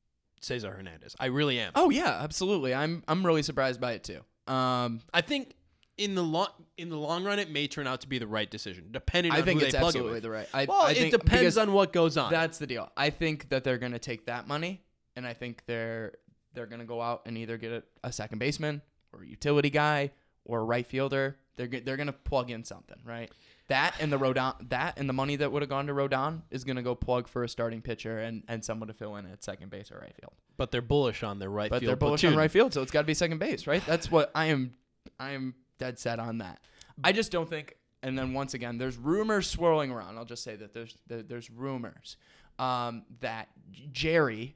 [0.40, 1.14] Cesar Hernandez.
[1.20, 1.72] I really am.
[1.74, 2.74] Oh yeah, absolutely.
[2.74, 4.20] I'm I'm really surprised by it too.
[4.52, 5.54] Um, I think
[5.96, 8.50] in the long in the long run, it may turn out to be the right
[8.50, 9.32] decision, depending.
[9.32, 10.22] on I think who it's they plug absolutely it with.
[10.24, 10.48] the right.
[10.54, 12.30] I, Well, I it depends on what goes on.
[12.32, 12.90] That's the deal.
[12.96, 14.82] I think that they're going to take that money,
[15.16, 16.12] and I think they're
[16.59, 18.82] they're going to go out and either get a, a second baseman
[19.12, 20.11] or a utility guy
[20.44, 21.36] or a right fielder.
[21.56, 23.30] They're they're going to plug in something, right?
[23.68, 26.64] That and the Rodon, that and the money that would have gone to Rodon is
[26.64, 29.44] going to go plug for a starting pitcher and and someone to fill in at
[29.44, 30.32] second base or right field.
[30.56, 31.86] but they're bullish on their right But field.
[31.86, 32.34] But they're bullish platoon.
[32.34, 33.84] on right field, so it's got to be second base, right?
[33.86, 34.74] That's what I am.
[35.20, 36.61] I am dead set on that.
[37.04, 37.76] I just don't think.
[38.02, 40.16] And then once again, there's rumors swirling around.
[40.18, 42.16] I'll just say that there's there, there's rumors
[42.59, 43.48] um, that
[43.92, 44.54] Jerry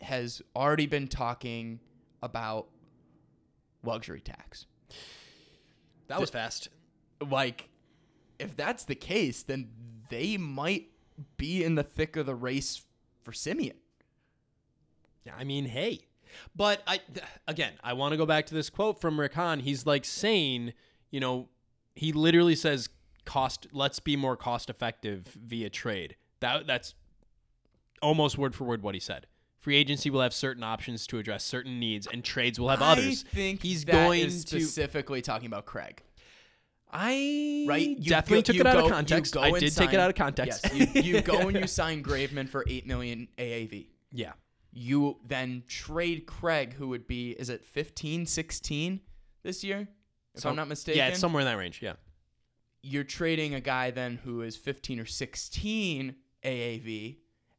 [0.00, 1.80] has already been talking
[2.22, 2.68] about
[3.82, 4.66] luxury tax.
[6.08, 6.68] That was fast.
[7.20, 7.68] Like,
[8.38, 9.68] if that's the case, then
[10.10, 10.88] they might
[11.36, 12.82] be in the thick of the race
[13.22, 13.74] for Semien.
[15.36, 16.00] I mean, hey.
[16.54, 17.00] But I
[17.46, 19.60] again, I want to go back to this quote from Rick Hahn.
[19.60, 20.72] He's like saying,
[21.10, 21.48] you know,
[21.94, 22.88] he literally says
[23.24, 26.16] cost let's be more cost effective via trade.
[26.40, 26.94] That that's
[28.02, 29.26] almost word for word what he said.
[29.64, 33.24] Free agency will have certain options to address certain needs and trades will have others.
[33.26, 36.02] I think he's going is to specifically talking about Craig.
[36.92, 37.88] I right?
[37.88, 39.34] You definitely go- took it out go- of context.
[39.38, 40.68] I did take it out of context.
[40.70, 43.86] Yes, you, you go and you sign Graveman for eight million AAV.
[44.12, 44.32] yeah.
[44.76, 49.00] You then trade Craig, who would be is it 15, 16
[49.44, 49.88] this year,
[50.34, 50.98] if I'm not mistaken.
[50.98, 51.80] Yeah, it's somewhere in that range.
[51.80, 51.94] Yeah.
[52.82, 57.16] You're trading a guy then who is 15 or 16 AAV,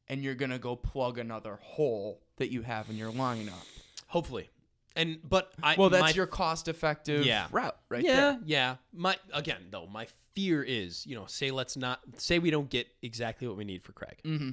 [0.08, 3.66] and you're gonna go plug another hole that you have in your lineup.
[4.08, 4.50] Hopefully.
[4.98, 7.48] And but I Well, that's my- your cost-effective Yeah.
[7.52, 8.40] route, right yeah, there.
[8.46, 8.76] yeah.
[8.94, 12.88] My again though, my fear is, you know, say let's not say we don't get
[13.02, 14.20] exactly what we need for Craig.
[14.24, 14.50] Mm-hmm.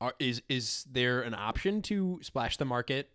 [0.00, 3.10] Are, is is there an option to splash the market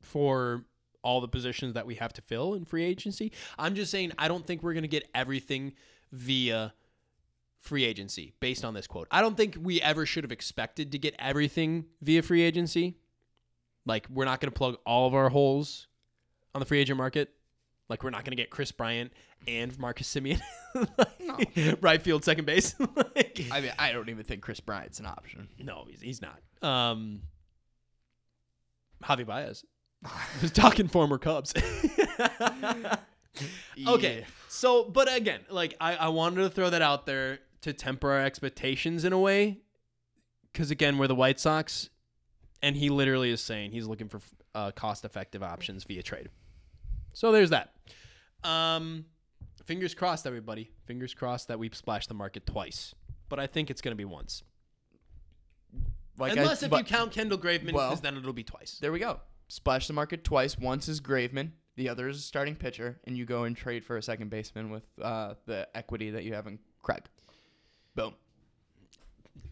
[0.00, 0.64] for
[1.02, 3.32] all the positions that we have to fill in free agency?
[3.58, 5.72] I'm just saying I don't think we're going to get everything
[6.12, 6.74] via
[7.62, 9.08] free agency based on this quote.
[9.10, 12.96] I don't think we ever should have expected to get everything via free agency.
[13.86, 15.86] Like we're not going to plug all of our holes
[16.54, 17.30] on the free agent market.
[17.88, 19.12] Like we're not going to get Kris Bryant
[19.46, 20.40] and Marcus Semien,
[21.82, 22.74] right field, second base.
[23.16, 25.48] like, I mean, I don't even think Kris Bryant's an option.
[25.58, 26.38] no, he's, he's not.
[26.68, 27.22] Um,
[29.02, 29.64] Javi Baez
[30.42, 31.52] was talking former Cubs.
[33.86, 34.24] okay, Yeah.
[34.48, 38.20] so but again, like I, I wanted to throw that out there to temper our
[38.20, 39.58] expectations in a way,
[40.52, 41.90] because again, we're the White Sox,
[42.62, 44.20] and he literally is saying he's looking for
[44.54, 46.28] uh, cost-effective options via trade.
[47.12, 47.74] So there's that.
[48.44, 49.06] Um,
[49.64, 50.70] fingers crossed, everybody.
[50.86, 52.94] Fingers crossed that we splash the market twice,
[53.28, 54.42] but I think it's going to be once.
[56.18, 58.78] Like I- Unless if but- you count Kendall Graveman, because well- then it'll be twice.
[58.80, 59.20] There we go.
[59.48, 60.58] Splash the market twice.
[60.58, 63.96] Once is Graveman, the other is a starting pitcher, and you go and trade for
[63.96, 67.02] a second baseman with uh, the equity that you have in Craig.
[67.94, 68.14] Boom.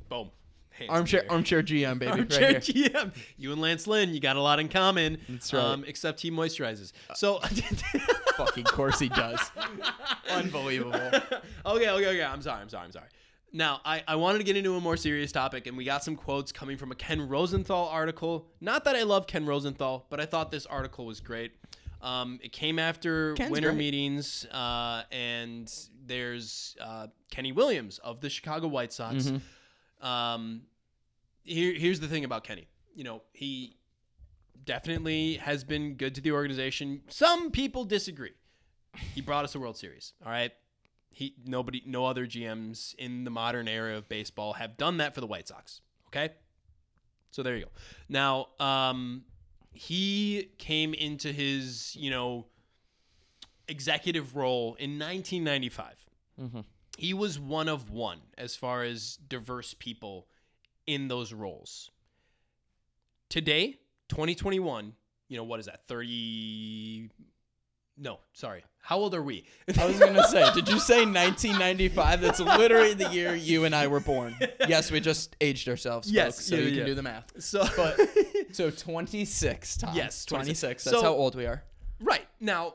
[0.09, 0.31] Boom.
[0.71, 2.13] Hands Armchair, armchair GM, baby.
[2.13, 2.89] Armchair right here.
[2.89, 3.13] GM.
[3.37, 5.19] You and Lance Lynn, you got a lot in common.
[5.29, 5.63] That's right.
[5.63, 6.93] Um, except he moisturizes.
[7.15, 7.41] So,
[8.37, 9.39] Fucking course he does.
[10.31, 10.95] Unbelievable.
[10.95, 12.25] okay, okay, okay.
[12.25, 12.63] I'm sorry.
[12.63, 12.87] I'm sorry.
[12.87, 13.09] I'm sorry.
[13.53, 16.15] Now, I, I wanted to get into a more serious topic, and we got some
[16.17, 18.47] quotes coming from a Ken Rosenthal article.
[18.61, 21.53] Not that I love Ken Rosenthal, but I thought this article was great.
[22.03, 23.79] Um, it came after Ken's winter great.
[23.79, 25.73] meetings, uh, and
[26.07, 29.25] there's uh, Kenny Williams of the Chicago White Sox.
[29.25, 30.07] Mm-hmm.
[30.07, 30.63] Um,
[31.43, 32.69] here, here's the thing about Kenny.
[32.95, 33.77] You know, he
[34.65, 37.03] definitely has been good to the organization.
[37.09, 38.33] Some people disagree.
[39.15, 40.15] He brought us a World Series.
[40.25, 40.53] All right.
[41.11, 45.21] He nobody no other GMs in the modern era of baseball have done that for
[45.21, 45.81] the White Sox.
[46.09, 46.31] Okay?
[47.31, 47.71] So there you go.
[48.09, 49.25] Now, um
[49.73, 52.47] he came into his, you know,
[53.69, 55.95] executive role in 1995.
[56.41, 56.61] Mm-hmm.
[56.99, 60.27] He was one of one as far as diverse people
[60.87, 61.91] in those roles.
[63.29, 64.93] Today, 2021,
[65.29, 65.87] you know, what is that?
[65.87, 67.11] 30
[67.97, 68.65] No, sorry.
[68.83, 69.45] How old are we?
[69.79, 72.21] I was gonna say, did you say 1995?
[72.21, 74.37] That's literally the year you and I were born.
[74.69, 76.11] Yes, we just aged ourselves.
[76.11, 76.77] Yes, folks, so yeah, you yeah.
[76.77, 77.33] can do the math.
[77.43, 77.99] so But
[78.55, 79.97] so 26, times.
[79.97, 80.61] Yes, 26.
[80.61, 80.85] 26.
[80.85, 81.63] That's So- how old we are.
[82.01, 82.27] Right.
[82.41, 82.75] Now,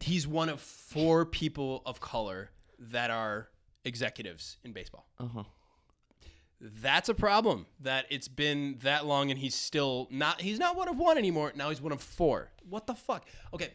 [0.00, 3.48] he's one of four people of color that are
[3.84, 5.06] executives in baseball.
[5.18, 5.44] Uh-huh.
[6.60, 10.88] That's a problem that it's been that long and he's still not he's not one
[10.88, 11.52] of one anymore.
[11.54, 12.50] Now he's one of four.
[12.68, 13.26] What the fuck?
[13.54, 13.70] Okay.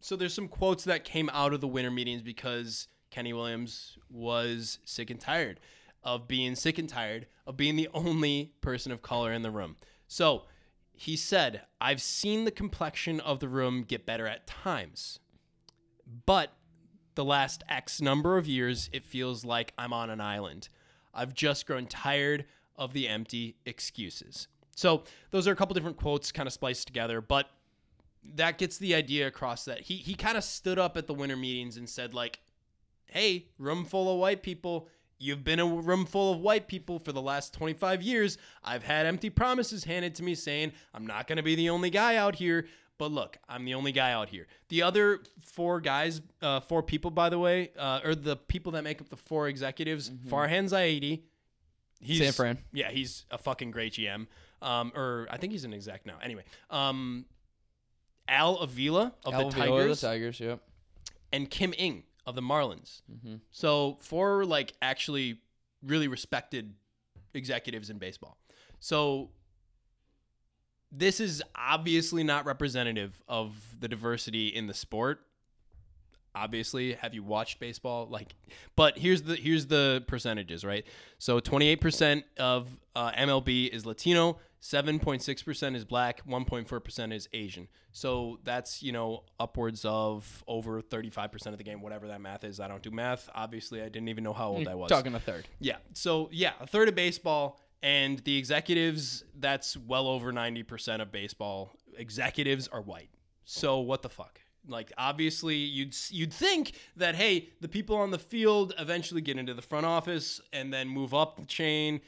[0.00, 4.78] So there's some quotes that came out of the winter meetings because Kenny Williams was
[4.84, 5.58] sick and tired
[6.04, 9.76] of being sick and tired of being the only person of color in the room.
[10.06, 10.44] So
[10.92, 15.18] he said, I've seen the complexion of the room get better at times.
[16.26, 16.52] But
[17.14, 20.68] the last X number of years, it feels like I'm on an island.
[21.14, 22.46] I've just grown tired
[22.76, 24.48] of the empty excuses.
[24.74, 27.48] So those are a couple different quotes kind of spliced together, but
[28.34, 31.36] that gets the idea across that he he kind of stood up at the winter
[31.36, 32.40] meetings and said like,
[33.06, 34.88] "Hey, room full of white people,
[35.22, 38.38] you've been a room full of white people for the last 25 years.
[38.64, 41.90] I've had empty promises handed to me saying I'm not going to be the only
[41.90, 42.66] guy out here,
[42.98, 44.46] but look, I'm the only guy out here.
[44.68, 48.82] The other four guys, uh, four people, by the way, uh, or the people that
[48.82, 51.22] make up the four executives, Farhan Zaidi.
[52.00, 52.58] He's, San Fran.
[52.72, 54.26] Yeah, he's a fucking great GM.
[54.60, 56.18] Um, or I think he's an exec now.
[56.22, 57.26] Anyway, um,
[58.28, 60.60] Al Avila of Al the Avila, Tigers the Tigers, yep.
[61.32, 63.02] and Kim Ng of the Marlins.
[63.10, 63.36] Mm-hmm.
[63.50, 65.38] So four like actually
[65.82, 66.74] really respected
[67.34, 68.38] executives in baseball.
[68.80, 69.30] So
[70.90, 75.20] this is obviously not representative of the diversity in the sport.
[76.34, 78.06] Obviously, have you watched baseball?
[78.08, 78.34] Like,
[78.74, 80.86] but here's the here's the percentages, right?
[81.18, 87.66] So 28% of uh, MLB is Latino, 7.6% is black, 1.4% is Asian.
[87.90, 92.60] So that's, you know, upwards of over 35% of the game, whatever that math is.
[92.60, 93.28] I don't do math.
[93.34, 94.88] Obviously, I didn't even know how old mm, I was.
[94.88, 95.48] Talking a third.
[95.58, 95.78] Yeah.
[95.94, 101.72] So yeah, a third of baseball and the executives, that's well over 90% of baseball.
[101.98, 103.10] Executives are white.
[103.44, 104.40] So what the fuck?
[104.68, 109.54] Like obviously you'd you'd think that hey, the people on the field eventually get into
[109.54, 112.00] the front office and then move up the chain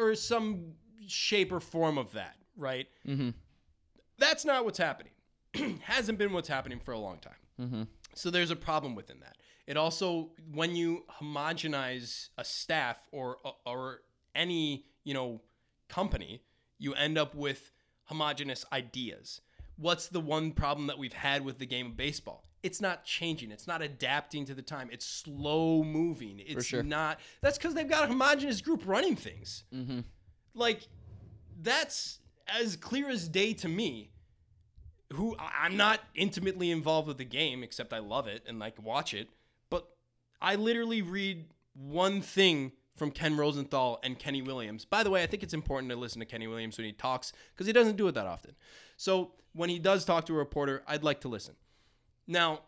[0.00, 0.72] or some
[1.06, 2.88] shape or form of that, right?
[3.06, 3.34] Mhm.
[4.18, 5.12] That's not what's happening.
[5.82, 7.34] Hasn't been what's happening for a long time.
[7.60, 7.82] Mm-hmm.
[8.14, 9.36] So there's a problem within that.
[9.66, 13.36] It also when you homogenize a staff or
[13.66, 14.00] or
[14.34, 15.42] any, you know,
[15.88, 16.42] company,
[16.78, 17.72] you end up with
[18.04, 19.40] homogenous ideas.
[19.76, 22.44] What's the one problem that we've had with the game of baseball?
[22.62, 23.52] It's not changing.
[23.52, 24.88] It's not adapting to the time.
[24.90, 26.40] It's slow moving.
[26.44, 26.82] It's sure.
[26.82, 27.20] not.
[27.40, 29.64] That's because they've got a homogenous group running things.
[29.72, 30.00] Mm-hmm.
[30.58, 30.88] Like,
[31.62, 34.10] that's as clear as day to me.
[35.14, 39.14] Who I'm not intimately involved with the game, except I love it and like watch
[39.14, 39.28] it.
[39.70, 39.88] But
[40.42, 44.84] I literally read one thing from Ken Rosenthal and Kenny Williams.
[44.84, 47.32] By the way, I think it's important to listen to Kenny Williams when he talks
[47.54, 48.54] because he doesn't do it that often.
[48.98, 51.54] So when he does talk to a reporter, I'd like to listen.
[52.26, 52.60] Now,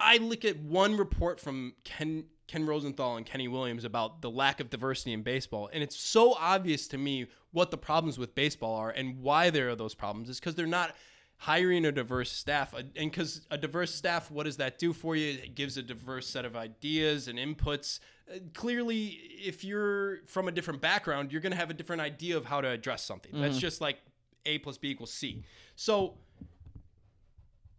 [0.00, 4.60] I look at one report from Ken Ken Rosenthal and Kenny Williams about the lack
[4.60, 8.76] of diversity in baseball, and it's so obvious to me what the problems with baseball
[8.76, 10.28] are and why there are those problems.
[10.28, 10.94] Is because they're not
[11.38, 12.72] hiring a diverse staff.
[12.74, 15.32] And because a diverse staff what does that do for you?
[15.32, 18.00] It gives a diverse set of ideas and inputs.
[18.30, 22.36] Uh, clearly if you're from a different background you're going to have a different idea
[22.36, 23.32] of how to address something.
[23.40, 23.98] That's just like
[24.46, 25.44] a plus b equals c.
[25.74, 26.14] So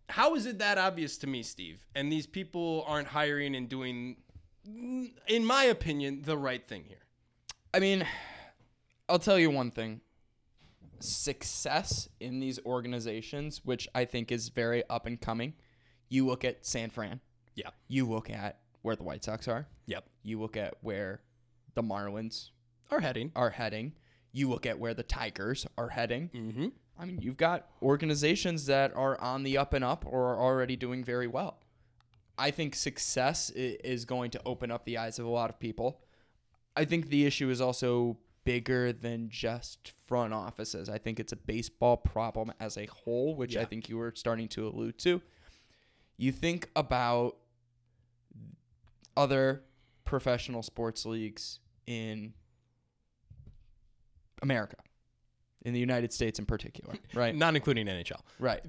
[0.10, 1.86] how is it that obvious to me, Steve?
[1.96, 4.18] And these people aren't hiring and doing,
[5.28, 7.06] in my opinion, the right thing here.
[7.74, 8.06] I mean,
[9.08, 10.02] I'll tell you one thing.
[11.00, 15.54] Success in these organizations, which I think is very up and coming.
[16.10, 17.20] You look at San Fran.
[17.56, 17.70] Yeah.
[17.88, 19.68] You look at where the White Sox are.
[19.86, 20.06] Yep.
[20.24, 21.22] You look at where
[21.76, 22.50] the Marlins
[22.90, 23.32] Are heading.
[23.36, 23.94] are heading.
[24.32, 26.30] You look at where the Tigers are heading.
[26.34, 26.68] Mm-hmm.
[27.00, 30.76] I mean, you've got organizations that are on the up and up or are already
[30.76, 31.60] doing very well.
[32.38, 36.02] I think success is going to open up the eyes of a lot of people.
[36.76, 40.88] I think the issue is also bigger than just front offices.
[40.88, 44.48] I think it's a baseball problem as a whole, which I think you were starting
[44.50, 45.22] to allude to.
[46.18, 47.38] You think about
[49.16, 49.64] other
[50.06, 52.34] professional sports leagues in
[54.42, 54.78] America,
[55.68, 57.36] in the United States in particular, right?
[57.36, 58.22] Not including NHL.
[58.40, 58.62] Right.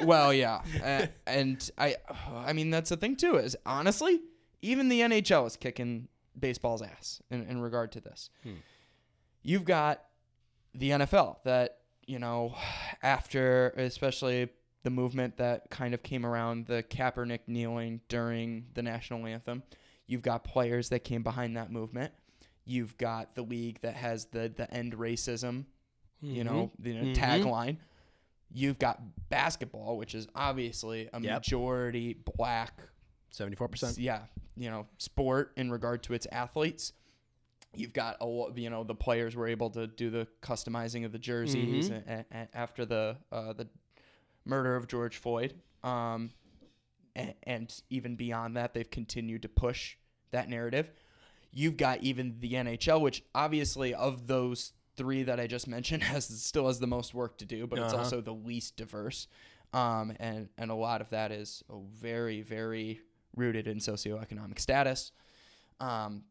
[0.00, 1.96] well, yeah, uh, and I,
[2.28, 3.36] I mean that's the thing too.
[3.36, 4.20] Is honestly,
[4.60, 6.08] even the NHL is kicking
[6.38, 8.28] baseball's ass in, in regard to this.
[9.42, 10.02] You've got
[10.74, 12.54] the NFL that you know,
[13.02, 14.50] after especially
[14.82, 19.62] the movement that kind of came around the Kaepernick kneeling during the national anthem.
[20.06, 22.12] You've got players that came behind that movement.
[22.64, 25.64] You've got the league that has the the end racism,
[26.22, 27.14] you know, the you know, Mhm.
[27.14, 27.76] tagline.
[28.52, 31.42] You've got basketball, which is obviously a Yep.
[31.42, 32.80] majority black
[33.30, 33.96] Seventy-four percent.
[33.98, 34.24] yeah,
[34.56, 36.92] you know, sport in regard to its athletes.
[37.74, 41.18] You've got a you know the players were able to do the customizing of the
[41.20, 42.06] jerseys Mhm.
[42.08, 43.68] a- a- a- after the uh, the
[44.44, 45.54] murder of George Floyd,
[45.84, 46.32] um,
[47.14, 49.96] and, and even beyond that, they've continued to push
[50.32, 50.90] that narrative.
[51.52, 56.26] You've got even the NHL, which obviously of those three that I just mentioned has
[56.26, 58.02] still has the most work to do, but it's Uh-huh.
[58.04, 59.26] also the least diverse,
[59.72, 63.00] um, and and a lot of that is very very
[63.36, 65.12] rooted in socioeconomic status.
[65.80, 66.24] Um,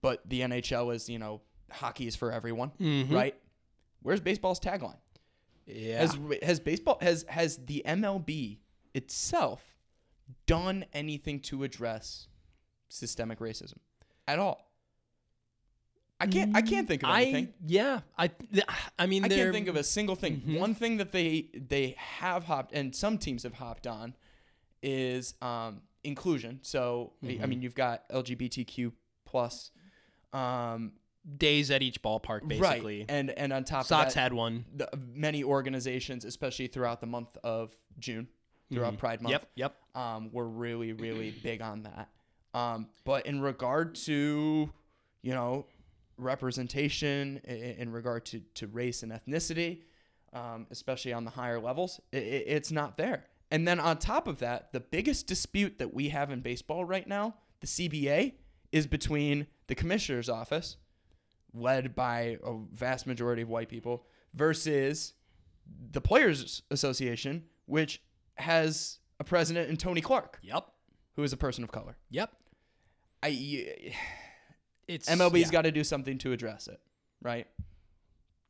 [0.00, 1.40] but the NHL is, you know,
[1.70, 3.10] hockey is for everyone, Mhm.
[3.12, 3.34] right?
[4.02, 4.98] Where's baseball's tagline?
[5.66, 5.98] Yeah.
[6.00, 8.58] Has has baseball has has the MLB
[8.94, 9.62] itself
[10.46, 12.28] done anything to address
[12.88, 13.78] systemic racism
[14.26, 14.71] at all?
[16.22, 17.46] I can't I can't think of anything.
[17.46, 18.00] I yeah.
[18.18, 18.30] I
[18.98, 20.40] I mean I can't think of a single thing.
[20.46, 20.58] Mhm.
[20.58, 24.14] One thing that they they have hopped and some teams have hopped on
[24.82, 26.60] is um, inclusion.
[26.62, 27.42] So I- Mm-hmm.
[27.42, 28.92] I mean, you've got LGBTQ
[29.24, 29.70] plus,
[30.32, 30.92] um,
[31.38, 32.98] days at each ballpark basically.
[33.00, 33.06] right?
[33.08, 34.64] And and on top Sox of that, had one.
[34.74, 38.26] the, many organizations, especially throughout the month of June,
[38.72, 39.50] throughout Pride Month, Mm-hmm.
[39.56, 39.72] Yep.
[39.94, 40.02] Yep.
[40.02, 42.08] um, were really, really big on that.
[42.54, 44.68] Um, but in regard to,
[45.22, 45.66] you know,
[46.22, 49.82] representation in, in regard to, to race and ethnicity,
[50.32, 53.26] um, especially on the higher levels, i i it's not there.
[53.50, 57.06] And then on top of that, the biggest dispute that we have in baseball right
[57.06, 58.32] now, the CBA,
[58.72, 60.78] is between the commissioner's office,
[61.52, 65.12] led by a vast majority of white people, versus
[65.90, 68.00] the Players Association, which
[68.36, 70.66] has a president in Tony Clark, Yep.
[71.16, 71.98] who is a person of color.
[72.10, 72.32] Yep.
[73.22, 73.92] I
[74.88, 75.50] It's MLB's yeah.
[75.50, 76.80] got to do something to address it,
[77.22, 77.46] right?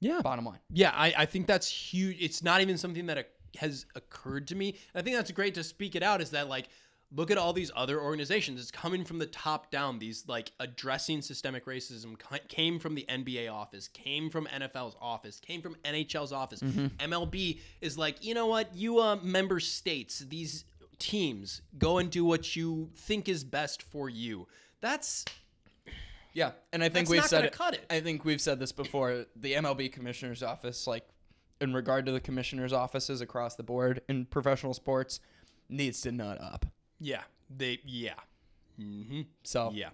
[0.00, 0.20] Yeah.
[0.20, 0.58] Bottom line.
[0.70, 2.16] Yeah, I, I think that's huge.
[2.20, 3.28] It's not even something that
[3.58, 4.70] has occurred to me.
[4.94, 6.68] And I think that's great to speak it out is that, like,
[7.14, 8.60] look at all these other organizations.
[8.60, 10.00] It's coming from the top down.
[10.00, 12.16] These, like, addressing systemic racism
[12.48, 16.60] came from the NBA office, came from NFL's office, came from NHL's office.
[16.60, 18.74] MLB is like, you know what?
[18.74, 20.64] You uh, member states, these
[20.98, 24.48] teams, go and do what you think is best for you.
[24.80, 25.24] That's
[26.34, 27.86] Yeah, and I think That's we've not said gonna it, cut it.
[27.90, 29.26] I think we've said this before.
[29.36, 31.06] The MLB commissioner's office, like
[31.60, 35.20] in regard to the commissioner's offices across the board in professional sports,
[35.68, 36.66] needs to nut up.
[36.98, 37.22] yeah,
[37.54, 38.14] they yeah.
[39.44, 39.90] So Yeah.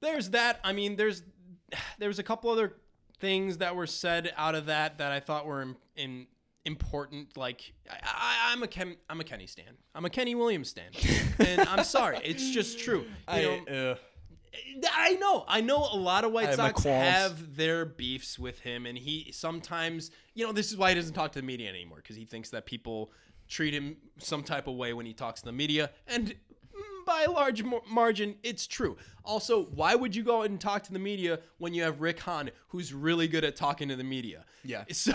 [0.00, 0.58] There's that.
[0.64, 1.22] I mean, there's
[1.98, 2.74] there's a couple other
[3.20, 6.26] things that were said out of that that I thought were in, in
[6.64, 7.36] important.
[7.36, 9.76] Like I, I, I'm a Ken, I'm a Kenny stan.
[9.94, 10.90] I'm a Kenny Williams stan,
[11.38, 13.04] and I'm sorry, it's just true.
[13.34, 13.94] You know, uh,
[14.94, 15.88] I know, I know.
[15.92, 20.52] A lot of White Sox have their beefs with him, and he sometimes, you know,
[20.52, 23.12] this is why he doesn't talk to the media anymore because he thinks that people
[23.48, 26.34] treat him some type of way when he talks to the media, and
[27.04, 28.96] by a large margin, it's true.
[29.24, 32.20] Also, why would you go out and talk to the media when you have Rick
[32.20, 34.44] Hahn, who's really good at talking to the media?
[34.64, 34.84] Yeah.
[34.92, 35.12] So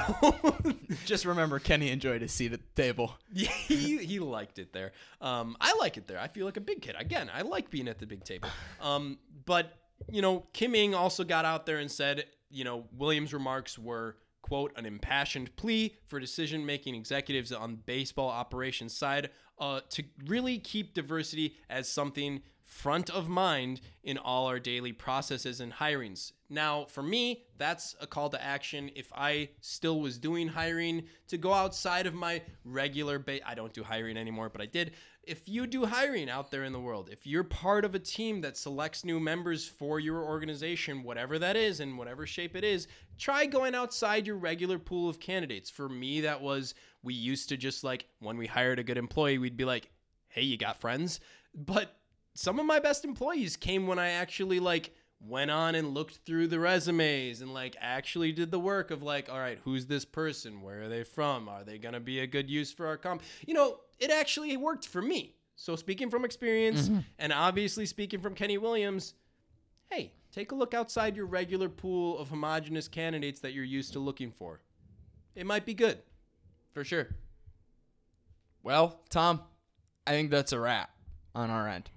[1.05, 3.13] just remember, Kenny enjoyed his seat at the table.
[3.33, 4.91] Yeah, he, he liked it there.
[5.21, 6.19] Um, I like it there.
[6.19, 6.95] I feel like a big kid.
[6.97, 8.49] Again, I like being at the big table.
[8.81, 9.73] Um, but,
[10.09, 14.15] you know, Kim Ng also got out there and said, you know, Williams' remarks were,
[14.47, 19.29] quote, an impassioned plea for decision making executives on baseball operations side
[19.59, 25.61] uh, to really keep diversity as something front of mind in all our daily processes
[25.61, 26.33] and hirings.
[26.49, 28.91] Now, for me, that's a call to action.
[28.93, 33.73] If I still was doing hiring to go outside of my regular ba- I don't
[33.73, 34.91] do hiring anymore, but I did.
[35.23, 38.41] If you do hiring out there in the world, if you're part of a team
[38.41, 42.87] that selects new members for your organization, whatever that is in whatever shape it is,
[43.17, 45.69] try going outside your regular pool of candidates.
[45.69, 49.37] For me, that was we used to just like when we hired a good employee,
[49.37, 49.89] we'd be like,
[50.27, 51.21] "Hey, you got friends?"
[51.55, 51.96] But
[52.37, 56.47] some of my best employees came when I actually like went on and looked through
[56.47, 60.61] the resumes and like actually did the work of like, all right, who's this person?
[60.61, 61.49] Where are they from?
[61.49, 63.23] Are they gonna be a good use for our comp?
[63.47, 65.33] You know, it actually worked for me.
[65.55, 66.99] So speaking from experience mm-hmm.
[67.17, 69.15] and obviously speaking from Kenny Williams,
[69.89, 73.99] hey, take a look outside your regular pool of homogenous candidates that you're used to
[73.99, 74.61] looking for.
[75.33, 75.97] It might be good.
[76.71, 77.07] For sure.
[78.61, 79.41] Well, Tom,
[80.05, 80.91] I think that's a wrap
[81.33, 81.89] on our end.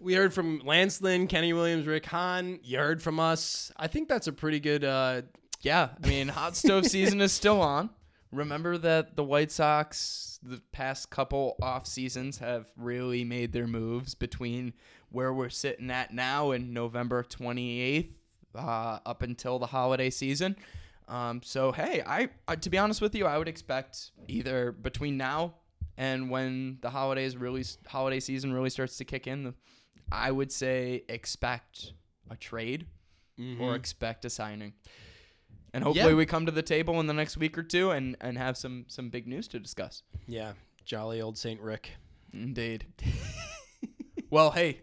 [0.00, 2.58] We heard from Lance Lynn, Kenny Williams, Rick Hahn.
[2.62, 3.70] You heard from us.
[3.76, 4.82] I think that's a pretty good.
[4.82, 5.22] Uh,
[5.60, 7.90] Yeah, I mean, hot stove season is still on.
[8.32, 14.14] Remember that the White Sox, the past couple off seasons, have really made their moves
[14.14, 14.72] between
[15.10, 18.12] where we're sitting at now and November 28th
[18.54, 20.56] uh, up until the holiday season.
[21.08, 25.18] Um, so, hey, I, I to be honest with you, I would expect either between
[25.18, 25.56] now
[25.98, 29.52] and when the holidays really holiday season really starts to kick in,
[30.12, 31.92] I would say expect
[32.30, 32.86] a trade
[33.38, 33.74] or mm-hmm.
[33.74, 34.74] expect a signing.
[35.72, 36.16] And hopefully Yeah.
[36.16, 38.84] we come to the table in the next week or two and, and have some
[38.88, 40.02] some big news to discuss.
[40.26, 40.52] yeah,
[40.84, 41.92] jolly old Saint Rick.
[42.32, 42.86] Indeed.
[44.30, 44.82] well, hey,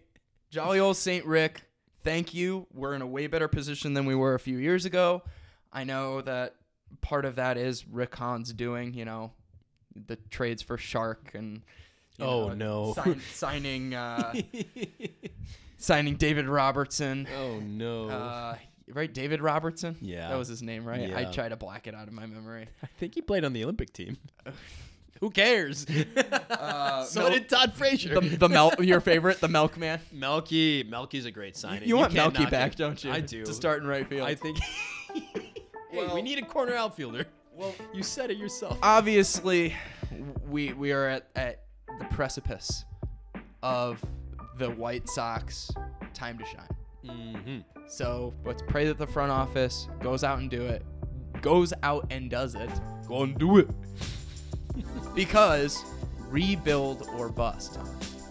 [0.50, 1.62] jolly old Saint Rick,
[2.04, 2.68] thank you.
[2.74, 5.24] We're in a way better position than we were a few years ago.
[5.72, 6.56] I know that
[7.02, 9.32] part of that is Rick Hahn's doing, you know,
[9.94, 11.62] the trades for Shark and
[12.20, 12.94] Oh, know, no.
[12.94, 14.34] sign, signing uh,
[15.78, 17.28] signing David Robertson.
[17.38, 18.10] Oh no!
[18.10, 18.58] Uh,
[18.94, 19.96] right, David Robertson.
[20.02, 20.30] Yeah.
[20.30, 21.02] that was his name, right?
[21.14, 21.32] I Yeah.
[21.32, 22.68] try to black it out of my memory.
[22.84, 24.18] I think he played on the Olympic team.
[25.20, 25.86] Who cares?
[26.52, 28.20] Uh, so Mel- did Todd Frazier.
[28.20, 30.00] the the Mel- your favorite, the Milkman.
[30.12, 31.90] Melky, Melky's a great signing.
[31.90, 32.78] You, want can't Melky back, it.
[32.78, 33.12] don't you?
[33.12, 33.44] I do.
[33.44, 34.28] To start in right field.
[34.28, 34.60] I think.
[35.92, 37.26] hey, we need a corner outfielder.
[37.56, 38.78] Well, you said it yourself.
[38.84, 39.76] obviously
[40.48, 41.62] we we are at, at
[42.00, 42.86] the precipice
[43.64, 44.04] of
[44.58, 45.72] the White Sox
[46.14, 46.68] time to shine.
[47.06, 47.58] mm-hmm.
[47.88, 50.84] So let's pray that the front office goes out and do it.
[51.42, 52.70] Goes out and does it.
[53.08, 53.70] Go and do it.
[55.16, 55.84] because
[56.30, 57.80] rebuild or bust.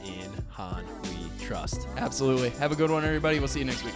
[0.04, 1.86] In Hahn, we trust.
[1.96, 2.50] Absolutely.
[2.50, 3.38] Have a good one, everybody.
[3.38, 3.94] We'll see you next week.